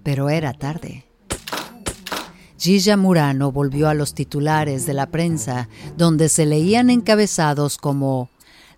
pero 0.03 0.29
era 0.29 0.53
tarde. 0.53 1.07
Gilla 2.59 2.99
Murano 2.99 3.51
volvió 3.51 3.89
a 3.89 3.95
los 3.95 4.13
titulares 4.13 4.85
de 4.85 4.93
la 4.93 5.07
prensa, 5.07 5.71
donde 5.97 6.29
se 6.29 6.45
leían 6.45 6.91
encabezados 6.91 7.79
como 7.79 8.29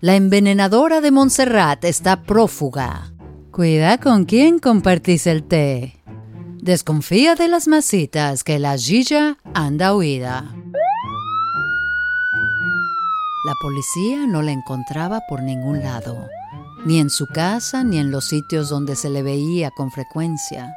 La 0.02 0.16
envenenadora 0.16 1.02
de 1.02 1.10
Montserrat 1.10 1.84
está 1.84 2.22
prófuga. 2.22 3.12
Cuida 3.50 3.98
con 3.98 4.24
quién 4.24 4.58
compartís 4.58 5.26
el 5.26 5.42
té. 5.42 5.94
Desconfía 6.62 7.34
de 7.34 7.48
las 7.48 7.68
masitas 7.68 8.42
que 8.42 8.58
la 8.58 8.78
Gilla 8.78 9.36
anda 9.52 9.94
huida. 9.94 10.54
La 13.44 13.52
policía 13.60 14.26
no 14.26 14.40
la 14.40 14.52
encontraba 14.52 15.20
por 15.28 15.42
ningún 15.42 15.80
lado, 15.80 16.30
ni 16.86 16.98
en 16.98 17.10
su 17.10 17.26
casa 17.26 17.84
ni 17.84 17.98
en 17.98 18.10
los 18.10 18.24
sitios 18.24 18.70
donde 18.70 18.96
se 18.96 19.10
le 19.10 19.22
veía 19.22 19.70
con 19.70 19.90
frecuencia. 19.90 20.74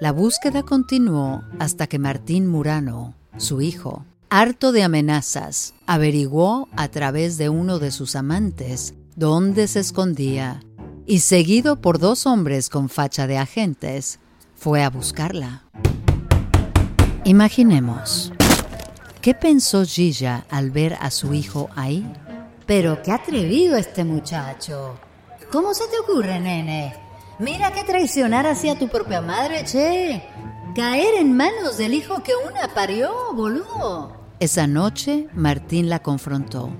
La 0.00 0.10
búsqueda 0.10 0.62
continuó 0.62 1.44
hasta 1.58 1.86
que 1.86 1.98
Martín 1.98 2.46
Murano, 2.46 3.12
su 3.36 3.60
hijo, 3.60 4.06
harto 4.30 4.72
de 4.72 4.82
amenazas, 4.82 5.74
averiguó 5.86 6.68
a 6.76 6.88
través 6.88 7.38
de 7.38 7.48
uno 7.48 7.78
de 7.78 7.90
sus 7.90 8.16
amantes 8.16 8.94
dónde 9.16 9.68
se 9.68 9.80
escondía 9.80 10.62
y 11.06 11.20
seguido 11.20 11.80
por 11.80 11.98
dos 11.98 12.26
hombres 12.26 12.68
con 12.68 12.88
facha 12.88 13.26
de 13.26 13.38
agentes, 13.38 14.20
fue 14.54 14.82
a 14.82 14.90
buscarla. 14.90 15.64
Imaginemos 17.24 18.32
¿Qué 19.20 19.34
pensó 19.34 19.84
Gilla 19.84 20.46
al 20.48 20.70
ver 20.70 20.96
a 21.00 21.10
su 21.10 21.34
hijo 21.34 21.68
ahí? 21.74 22.06
Pero 22.66 23.02
qué 23.02 23.12
atrevido 23.12 23.76
este 23.76 24.04
muchacho. 24.04 24.98
¿Cómo 25.50 25.74
se 25.74 25.86
te 25.88 25.98
ocurre, 25.98 26.38
nene? 26.38 26.94
Mira 27.38 27.72
que 27.72 27.84
traicionar 27.84 28.46
hacia 28.46 28.78
tu 28.78 28.88
propia 28.88 29.20
madre, 29.20 29.64
che. 29.64 30.22
Caer 30.74 31.16
en 31.16 31.36
manos 31.36 31.78
del 31.78 31.94
hijo 31.94 32.22
que 32.22 32.32
una 32.36 32.72
parió, 32.72 33.12
boludo. 33.34 34.17
Esa 34.40 34.68
noche 34.68 35.26
Martín 35.34 35.88
la 35.88 35.98
confrontó. 35.98 36.70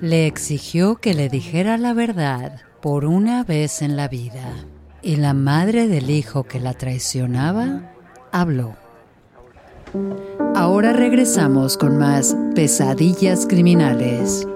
Le 0.00 0.26
exigió 0.26 0.96
que 0.96 1.12
le 1.12 1.28
dijera 1.28 1.76
la 1.76 1.92
verdad 1.92 2.62
por 2.80 3.04
una 3.04 3.44
vez 3.44 3.82
en 3.82 3.96
la 3.96 4.08
vida. 4.08 4.54
Y 5.02 5.16
la 5.16 5.34
madre 5.34 5.88
del 5.88 6.08
hijo 6.08 6.44
que 6.44 6.58
la 6.58 6.72
traicionaba 6.72 7.92
habló. 8.32 8.76
Ahora 10.54 10.94
regresamos 10.94 11.76
con 11.76 11.98
más 11.98 12.34
pesadillas 12.54 13.46
criminales. 13.46 14.46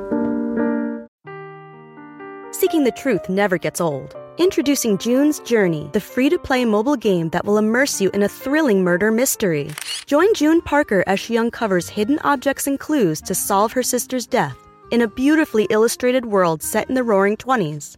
Seeking 2.52 2.84
the 2.84 2.92
truth 2.92 3.28
never 3.28 3.58
gets 3.58 3.82
old. 3.82 4.14
Introducing 4.38 4.96
June's 4.96 5.40
Journey, 5.40 5.90
the 5.92 6.00
free 6.00 6.30
to 6.30 6.38
play 6.38 6.64
mobile 6.64 6.96
game 6.96 7.28
that 7.30 7.44
will 7.44 7.58
immerse 7.58 8.00
you 8.00 8.10
in 8.14 8.22
a 8.22 8.28
thrilling 8.28 8.82
murder 8.82 9.10
mystery. 9.10 9.68
Join 10.10 10.34
June 10.34 10.60
Parker 10.60 11.04
as 11.06 11.20
she 11.20 11.38
uncovers 11.38 11.88
hidden 11.88 12.18
objects 12.24 12.66
and 12.66 12.80
clues 12.80 13.20
to 13.20 13.32
solve 13.32 13.70
her 13.70 13.82
sister's 13.84 14.26
death 14.26 14.56
in 14.90 15.02
a 15.02 15.06
beautifully 15.06 15.68
illustrated 15.70 16.24
world 16.26 16.64
set 16.64 16.88
in 16.88 16.96
the 16.96 17.04
roaring 17.04 17.36
20s. 17.36 17.96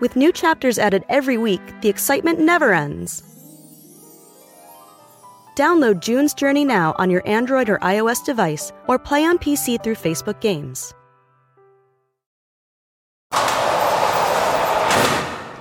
With 0.00 0.16
new 0.16 0.32
chapters 0.32 0.78
added 0.78 1.04
every 1.10 1.36
week, 1.36 1.60
the 1.82 1.90
excitement 1.90 2.38
never 2.38 2.72
ends. 2.72 3.22
Download 5.58 6.00
June's 6.00 6.32
Journey 6.32 6.64
now 6.64 6.94
on 6.96 7.10
your 7.10 7.22
Android 7.28 7.68
or 7.68 7.78
iOS 7.80 8.24
device 8.24 8.72
or 8.88 8.98
play 8.98 9.22
on 9.22 9.36
PC 9.36 9.84
through 9.84 9.96
Facebook 9.96 10.40
Games. 10.40 10.94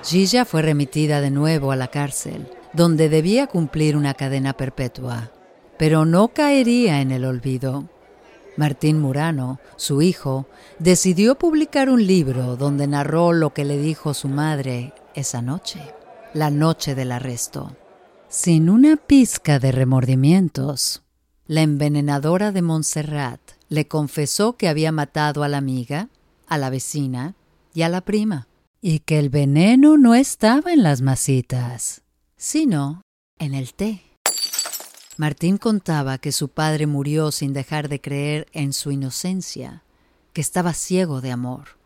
Gilla 0.09 0.45
fue 0.45 0.61
remitida 0.61 1.19
de 1.19 1.29
nuevo 1.29 1.73
a 1.73 1.75
la 1.75 1.87
cárcel, 1.89 2.47
donde 2.71 3.09
debía 3.09 3.47
cumplir 3.47 3.97
una 3.97 4.13
cadena 4.13 4.53
perpetua, 4.53 5.29
pero 5.79 6.03
no 6.03 6.27
caería 6.27 6.99
en 6.99 7.09
el 7.11 7.23
olvido. 7.23 7.87
Martín 8.57 8.99
Murano, 8.99 9.61
su 9.77 10.01
hijo, 10.01 10.45
decidió 10.77 11.35
publicar 11.35 11.89
un 11.89 12.05
libro 12.05 12.57
donde 12.57 12.85
narró 12.85 13.31
lo 13.31 13.53
que 13.53 13.63
le 13.63 13.77
dijo 13.77 14.13
su 14.13 14.27
madre 14.27 14.93
esa 15.15 15.41
noche, 15.41 15.79
la 16.33 16.49
noche 16.49 16.95
del 16.95 17.13
arresto. 17.13 17.77
Sin 18.27 18.69
una 18.69 18.97
pizca 18.97 19.57
de 19.57 19.71
remordimientos, 19.71 21.01
la 21.47 21.61
envenenadora 21.61 22.51
de 22.51 22.61
Montserrat 22.61 23.39
le 23.69 23.87
confesó 23.87 24.57
que 24.57 24.67
había 24.67 24.91
matado 24.91 25.43
a 25.43 25.47
la 25.47 25.59
amiga, 25.59 26.09
a 26.47 26.57
la 26.57 26.69
vecina 26.69 27.35
y 27.73 27.83
a 27.83 27.89
la 27.89 28.01
prima, 28.01 28.49
y 28.81 28.99
que 28.99 29.17
el 29.17 29.29
veneno 29.29 29.97
no 29.97 30.13
estaba 30.13 30.73
en 30.73 30.83
las 30.83 31.01
masitas, 31.01 32.01
sino 32.35 33.01
en 33.39 33.53
el 33.53 33.73
té. 33.73 34.08
Martín 35.19 35.57
contaba 35.57 36.17
que 36.17 36.31
su 36.31 36.47
padre 36.47 36.87
murió 36.87 37.33
sin 37.33 37.51
dejar 37.51 37.89
de 37.89 37.99
creer 37.99 38.47
en 38.53 38.71
su 38.71 38.89
inocencia, 38.89 39.83
que 40.31 40.39
estaba 40.39 40.73
ciego 40.73 41.19
de 41.19 41.29
amor. 41.29 41.77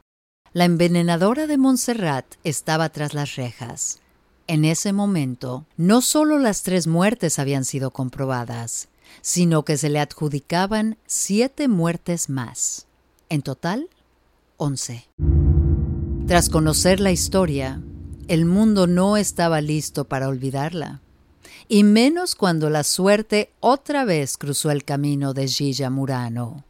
La 0.52 0.66
envenenadora 0.66 1.48
de 1.48 1.58
Montserrat 1.58 2.28
estaba 2.44 2.90
tras 2.90 3.16
las 3.16 3.36
rejas. 3.36 4.02
En 4.46 4.66
ese 4.66 4.94
momento, 4.94 5.66
no 5.78 6.02
solo 6.02 6.38
las 6.38 6.62
tres 6.62 6.86
muertes 6.86 7.40
habían 7.40 7.66
sido 7.66 7.90
comprobadas, 7.90 8.88
sino 9.22 9.66
que 9.66 9.80
se 9.80 9.90
le 9.90 10.00
adjudicaban 10.00 11.00
siete 11.08 11.68
muertes 11.68 12.30
más. 12.30 12.86
En 13.30 13.42
total, 13.42 13.90
once. 14.58 15.08
Tras 16.28 16.50
conocer 16.50 17.00
la 17.00 17.10
historia, 17.10 17.82
el 18.28 18.46
mundo 18.46 18.86
no 18.86 19.18
estaba 19.18 19.60
listo 19.60 20.06
para 20.06 20.28
olvidarla 20.28 21.02
y 21.68 21.84
menos 21.84 22.36
cuando 22.36 22.70
la 22.70 22.84
suerte 22.84 23.52
otra 23.60 24.06
vez 24.06 24.38
cruzó 24.38 24.72
el 24.72 24.84
camino 24.84 25.34
de 25.34 25.48
Gilla 25.48 25.90
Murano. 25.90 26.66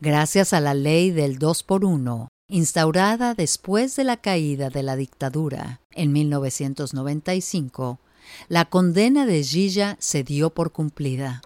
Gracias 0.00 0.52
a 0.52 0.60
la 0.60 0.74
ley 0.74 1.10
del 1.10 1.38
dos 1.38 1.62
por 1.62 1.84
uno, 1.84 2.28
instaurada 2.48 3.34
después 3.34 3.96
de 3.96 4.04
la 4.04 4.16
caída 4.16 4.70
de 4.70 4.82
la 4.82 4.96
dictadura 4.96 5.80
en 5.90 6.12
1995, 6.12 7.98
la 8.48 8.66
condena 8.66 9.26
de 9.26 9.42
Gilla 9.42 9.96
se 9.98 10.22
dio 10.22 10.50
por 10.50 10.72
cumplida. 10.72 11.42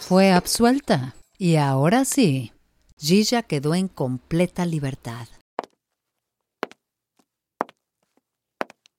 Fue 0.00 0.32
absuelta 0.32 1.14
y 1.38 1.56
ahora 1.56 2.04
sí, 2.04 2.52
Gilla 2.98 3.42
quedó 3.42 3.74
en 3.74 3.88
completa 3.88 4.66
libertad. 4.66 5.26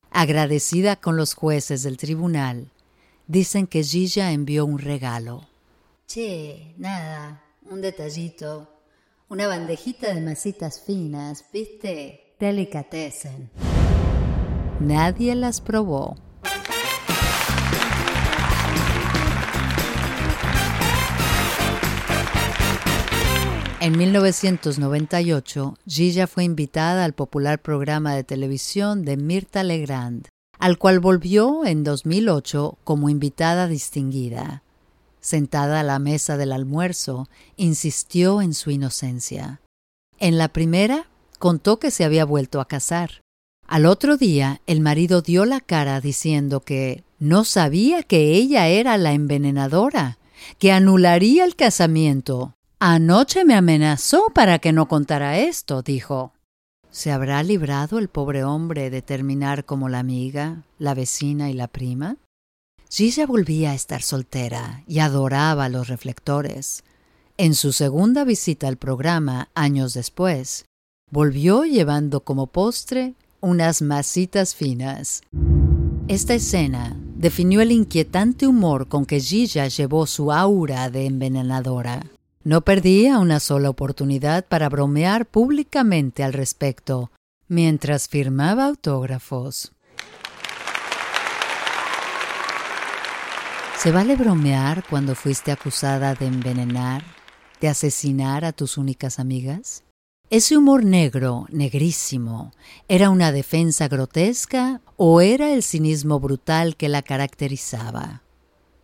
Agradecida 0.09 0.95
con 0.95 1.17
los 1.17 1.33
jueces 1.33 1.83
del 1.83 1.97
tribunal, 1.97 2.72
dicen 3.27 3.67
que 3.67 3.83
Gilla 3.83 4.31
envió 4.31 4.65
un 4.65 4.79
regalo. 4.79 5.47
Che, 6.07 6.73
nada, 6.77 7.43
un 7.69 7.81
detallito. 7.81 8.69
Una 9.29 9.47
bandejita 9.47 10.13
de 10.13 10.21
masitas 10.21 10.81
finas, 10.81 11.45
¿viste? 11.51 12.35
Delicatessen. 12.39 13.49
Nadie 14.79 15.35
las 15.35 15.61
probó. 15.61 16.17
En 23.79 23.97
1998, 23.97 25.77
Gilla 25.85 26.25
fue 26.27 26.45
invitada 26.45 27.03
al 27.03 27.11
popular 27.11 27.61
programa 27.61 28.15
de 28.15 28.23
televisión 28.23 29.03
de 29.03 29.17
Mirta 29.17 29.61
Legrand, 29.61 30.29
al 30.63 30.77
cual 30.77 31.01
volvió 31.01 31.65
en 31.65 31.83
2008 31.83 32.77
como 32.85 33.09
invitada 33.09 33.67
distinguida. 33.67 34.63
Sentada 35.19 35.81
a 35.81 35.83
la 35.83 35.99
mesa 35.99 36.37
del 36.37 36.53
almuerzo, 36.53 37.27
insistió 37.57 38.41
en 38.41 38.53
su 38.53 38.71
inocencia. 38.71 39.59
En 40.19 40.37
la 40.37 40.47
primera, 40.47 41.09
contó 41.37 41.79
que 41.79 41.91
se 41.91 42.05
había 42.05 42.23
vuelto 42.23 42.61
a 42.61 42.67
casar. 42.69 43.23
Al 43.67 43.85
otro 43.85 44.15
día, 44.15 44.61
el 44.65 44.79
marido 44.79 45.21
dio 45.21 45.43
la 45.43 45.59
cara 45.59 45.99
diciendo 45.99 46.61
que 46.61 47.03
no 47.19 47.43
sabía 47.43 48.01
que 48.01 48.31
ella 48.31 48.69
era 48.69 48.97
la 48.97 49.11
envenenadora, 49.11 50.17
que 50.59 50.71
anularía 50.71 51.43
el 51.43 51.57
casamiento 51.57 52.53
Anoche 52.85 53.45
me 53.45 53.55
amenazó 53.55 54.25
para 54.33 54.59
que 54.59 54.73
no 54.73 54.89
contara 54.89 55.39
esto, 55.39 55.83
dijo. 55.83 56.32
¿Se 56.93 57.11
habrá 57.11 57.41
librado 57.41 57.97
el 57.97 58.07
pobre 58.07 58.43
hombre 58.43 58.91
de 58.91 59.01
terminar 59.01 59.65
como 59.65 59.89
la 59.89 59.97
amiga, 59.97 60.61
la 60.77 60.93
vecina 60.93 61.49
y 61.49 61.53
la 61.53 61.67
prima? 61.67 62.17
Gilla 62.87 63.25
volvía 63.25 63.71
a 63.71 63.73
estar 63.73 64.03
soltera 64.03 64.83
y 64.85 64.99
adoraba 64.99 65.69
los 65.69 65.87
reflectores. 65.87 66.83
En 67.35 67.55
su 67.55 67.73
segunda 67.73 68.23
visita 68.25 68.67
al 68.67 68.77
programa, 68.77 69.49
años 69.55 69.95
después, 69.95 70.65
volvió 71.09 71.63
llevando 71.63 72.19
como 72.19 72.45
postre 72.45 73.15
unas 73.41 73.81
masitas 73.81 74.53
finas. 74.53 75.23
Esta 76.07 76.35
escena 76.35 76.95
definió 77.15 77.61
el 77.61 77.71
inquietante 77.71 78.45
humor 78.45 78.87
con 78.87 79.07
que 79.07 79.19
Gilla 79.19 79.67
llevó 79.67 80.05
su 80.05 80.31
aura 80.31 80.91
de 80.91 81.07
envenenadora. 81.07 82.03
No 82.45 82.59
perdía 82.59 83.19
una 83.19 83.39
sola 83.39 83.69
oportunidad 83.69 84.45
para 84.45 84.67
bromear 84.67 85.25
públicamente 85.25 86.25
al 86.25 86.33
respecto, 86.33 87.09
mientras 87.47 88.09
firmaba 88.09 88.65
autógrafos. 88.65 89.71
¿Se 93.77 93.91
vale 93.91 94.17
bromear 94.17 94.83
cuando 94.89 95.15
fuiste 95.15 95.53
acusada 95.53 96.15
de 96.15 96.25
envenenar, 96.25 97.03
de 97.61 97.69
asesinar 97.69 98.43
a 98.43 98.51
tus 98.51 98.77
únicas 98.77 99.19
amigas? 99.19 99.85
¿Ese 100.29 100.57
humor 100.57 100.83
negro, 100.83 101.45
negrísimo, 101.49 102.51
era 102.89 103.09
una 103.09 103.31
defensa 103.31 103.87
grotesca 103.87 104.81
o 104.97 105.21
era 105.21 105.53
el 105.53 105.63
cinismo 105.63 106.19
brutal 106.19 106.75
que 106.75 106.89
la 106.89 107.03
caracterizaba? 107.03 108.21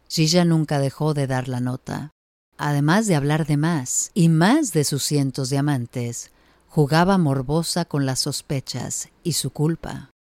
Gilla 0.07 0.45
nunca 0.45 0.79
dejó 0.79 1.13
de 1.13 1.27
dar 1.27 1.49
la 1.49 1.59
nota 1.59 2.11
además 2.59 3.07
de 3.07 3.15
hablar 3.15 3.47
de 3.47 3.57
más 3.57 4.11
y 4.13 4.29
más 4.29 4.73
de 4.73 4.83
sus 4.83 5.03
cientos 5.03 5.49
de 5.49 5.57
amantes, 5.57 6.31
jugaba 6.67 7.17
morbosa 7.17 7.85
con 7.85 8.05
las 8.05 8.19
sospechas 8.19 9.09
y 9.23 9.33
su 9.33 9.49
culpa. 9.51 10.11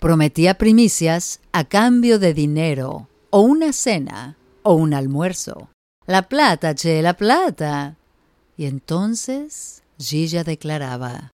Prometía 0.00 0.54
primicias 0.54 1.40
a 1.52 1.64
cambio 1.64 2.18
de 2.18 2.34
dinero, 2.34 3.08
o 3.30 3.42
una 3.42 3.72
cena, 3.72 4.36
o 4.62 4.74
un 4.74 4.94
almuerzo. 4.94 5.68
La 6.06 6.22
plata, 6.22 6.74
che, 6.74 7.02
la 7.02 7.14
plata. 7.14 7.96
Y 8.56 8.66
entonces 8.66 9.82
Gilla 9.98 10.42
declaraba 10.42 11.30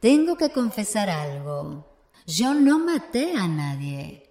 Tengo 0.00 0.36
que 0.36 0.50
confesar 0.50 1.08
algo. 1.08 1.86
Yo 2.26 2.52
no 2.52 2.78
maté 2.78 3.34
a 3.36 3.48
nadie. 3.48 4.28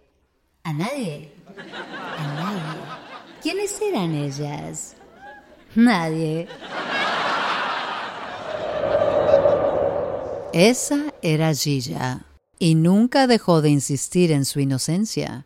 ¿A 0.64 0.74
nadie? 0.74 1.34
¿A 1.58 2.28
nadie? 2.36 2.62
¿Quiénes 3.42 3.82
eran 3.82 4.14
ellas? 4.14 4.96
Nadie. 5.76 6.48
Esa 10.54 11.14
era 11.22 11.54
Gilla, 11.54 12.26
y 12.58 12.76
nunca 12.76 13.28
dejó 13.28 13.62
de 13.62 13.70
insistir 13.70 14.32
en 14.32 14.46
su 14.46 14.60
inocencia. 14.60 15.46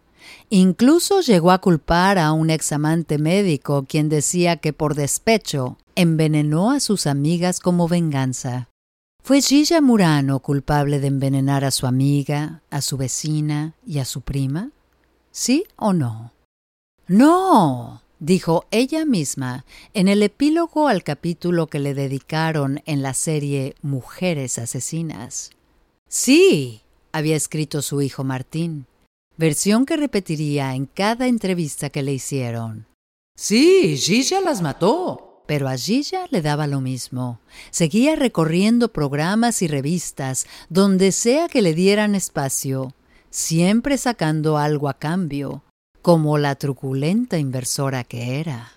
Incluso 0.50 1.22
llegó 1.22 1.52
a 1.52 1.60
culpar 1.60 2.18
a 2.18 2.32
un 2.32 2.50
examante 2.50 3.18
médico 3.18 3.86
quien 3.88 4.08
decía 4.08 4.58
que 4.58 4.72
por 4.72 4.96
despecho 4.96 5.78
envenenó 5.96 6.72
a 6.72 6.80
sus 6.80 7.06
amigas 7.06 7.60
como 7.60 7.88
venganza. 7.88 8.70
¿Fue 9.22 9.42
Gilla 9.42 9.82
Murano 9.82 10.40
culpable 10.40 11.00
de 11.00 11.08
envenenar 11.08 11.66
a 11.66 11.72
su 11.72 11.88
amiga, 11.88 12.62
a 12.70 12.82
su 12.82 12.98
vecina 12.98 13.74
y 13.86 14.00
a 14.00 14.06
su 14.06 14.22
prima? 14.22 14.72
¿Sí 15.32 15.66
o 15.76 15.94
no? 15.94 16.32
No, 17.08 18.03
dijo 18.24 18.66
ella 18.72 19.04
misma 19.06 19.66
en 19.94 20.08
el 20.08 20.24
epílogo 20.24 20.88
al 20.88 21.04
capítulo 21.04 21.68
que 21.68 21.80
le 21.80 21.94
dedicaron 21.94 22.82
en 22.86 23.02
la 23.02 23.14
serie 23.14 23.76
Mujeres 23.82 24.58
Asesinas. 24.58 25.52
Sí, 26.08 26.82
había 27.12 27.36
escrito 27.36 27.82
su 27.82 28.02
hijo 28.02 28.24
Martín, 28.24 28.86
versión 29.36 29.86
que 29.86 29.98
repetiría 29.98 30.74
en 30.74 30.86
cada 30.86 31.28
entrevista 31.28 31.90
que 31.90 32.02
le 32.02 32.14
hicieron. 32.14 32.88
Sí, 33.36 33.98
Gilla 33.98 34.40
las 34.40 34.62
mató. 34.62 35.30
Pero 35.46 35.68
a 35.68 35.76
Gilla 35.76 36.26
le 36.30 36.42
daba 36.42 36.68
lo 36.68 36.80
mismo. 36.80 37.42
Seguía 37.70 38.16
recorriendo 38.16 38.94
programas 38.94 39.62
y 39.62 39.68
revistas 39.68 40.48
donde 40.70 41.12
sea 41.12 41.50
que 41.50 41.62
le 41.62 41.74
dieran 41.74 42.16
espacio, 42.16 42.94
siempre 43.30 43.98
sacando 43.98 44.58
algo 44.58 44.88
a 44.88 44.94
cambio, 44.94 45.62
como 46.04 46.38
la 46.38 46.54
truculenta 46.54 47.40
inversora 47.40 48.04
que 48.04 48.40
era. 48.40 48.74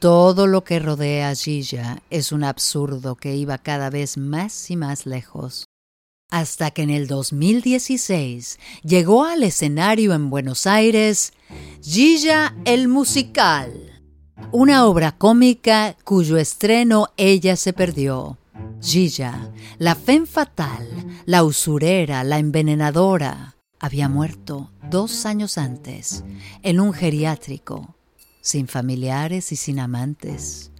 Todo 0.00 0.48
lo 0.48 0.64
que 0.64 0.80
rodea 0.80 1.28
a 1.28 1.34
Gilla 1.36 2.02
es 2.10 2.32
un 2.32 2.42
absurdo 2.42 3.14
que 3.14 3.36
iba 3.36 3.58
cada 3.58 3.90
vez 3.90 4.16
más 4.16 4.70
y 4.70 4.76
más 4.76 5.06
lejos. 5.06 5.66
Hasta 6.32 6.72
que 6.72 6.82
en 6.82 6.90
el 6.90 7.06
2016 7.06 8.58
llegó 8.82 9.24
al 9.24 9.44
escenario 9.44 10.14
en 10.14 10.30
Buenos 10.30 10.66
Aires 10.66 11.32
Gilla 11.82 12.56
el 12.64 12.88
Musical 12.88 13.90
una 14.52 14.86
obra 14.86 15.12
cómica 15.12 15.96
cuyo 16.04 16.36
estreno 16.36 17.08
ella 17.16 17.56
se 17.56 17.72
perdió. 17.72 18.38
Gilla, 18.82 19.52
la 19.78 19.94
fen 19.94 20.26
fatal, 20.26 20.88
la 21.26 21.44
usurera, 21.44 22.24
la 22.24 22.38
envenenadora, 22.38 23.56
había 23.80 24.08
muerto 24.08 24.70
dos 24.90 25.24
años 25.26 25.58
antes 25.58 26.22
en 26.62 26.78
un 26.80 26.92
geriátrico, 26.92 27.96
sin 28.42 28.68
familiares 28.68 29.50
y 29.52 29.56
sin 29.56 29.80
amantes, 29.80 30.70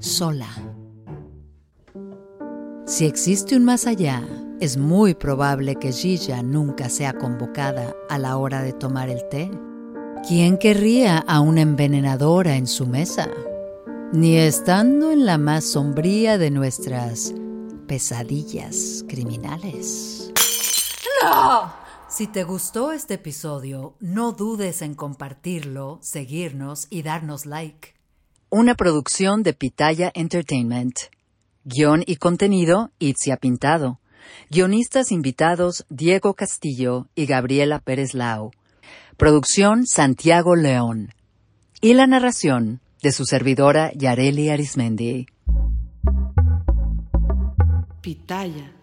sola. 0.00 0.48
Si 2.86 3.06
existe 3.06 3.56
un 3.56 3.64
más 3.64 3.86
allá, 3.86 4.26
es 4.60 4.76
muy 4.76 5.14
probable 5.14 5.76
que 5.76 5.92
Gilla 5.92 6.42
nunca 6.42 6.88
sea 6.88 7.12
convocada 7.12 7.94
a 8.08 8.18
la 8.18 8.36
hora 8.36 8.62
de 8.62 8.72
tomar 8.72 9.08
el 9.08 9.26
té. 9.28 9.50
¿Quién 10.26 10.58
querría 10.58 11.18
a 11.18 11.40
una 11.40 11.62
envenenadora 11.62 12.56
en 12.56 12.66
su 12.66 12.86
mesa? 12.86 13.30
Ni 14.12 14.36
estando 14.36 15.12
en 15.12 15.24
la 15.24 15.38
más 15.38 15.64
sombría 15.64 16.36
de 16.36 16.50
nuestras 16.50 17.32
pesadillas 17.86 19.04
criminales. 19.08 20.32
¡No! 21.22 21.79
Si 22.10 22.26
te 22.26 22.42
gustó 22.42 22.90
este 22.90 23.14
episodio, 23.14 23.94
no 24.00 24.32
dudes 24.32 24.82
en 24.82 24.96
compartirlo, 24.96 26.00
seguirnos 26.02 26.88
y 26.90 27.02
darnos 27.02 27.46
like. 27.46 27.94
Una 28.48 28.74
producción 28.74 29.44
de 29.44 29.52
Pitaya 29.52 30.10
Entertainment. 30.12 30.96
Guión 31.62 32.02
y 32.04 32.16
contenido, 32.16 32.90
Itzia 32.98 33.36
Pintado. 33.36 34.00
Guionistas 34.50 35.12
invitados, 35.12 35.86
Diego 35.88 36.34
Castillo 36.34 37.06
y 37.14 37.26
Gabriela 37.26 37.78
Pérez 37.78 38.12
Lau. 38.12 38.50
Producción 39.16 39.86
Santiago 39.86 40.56
León. 40.56 41.14
Y 41.80 41.94
la 41.94 42.08
narración 42.08 42.80
de 43.04 43.12
su 43.12 43.24
servidora 43.24 43.92
Yareli 43.94 44.48
Arismendi. 44.48 45.26
Pitaya. 48.00 48.79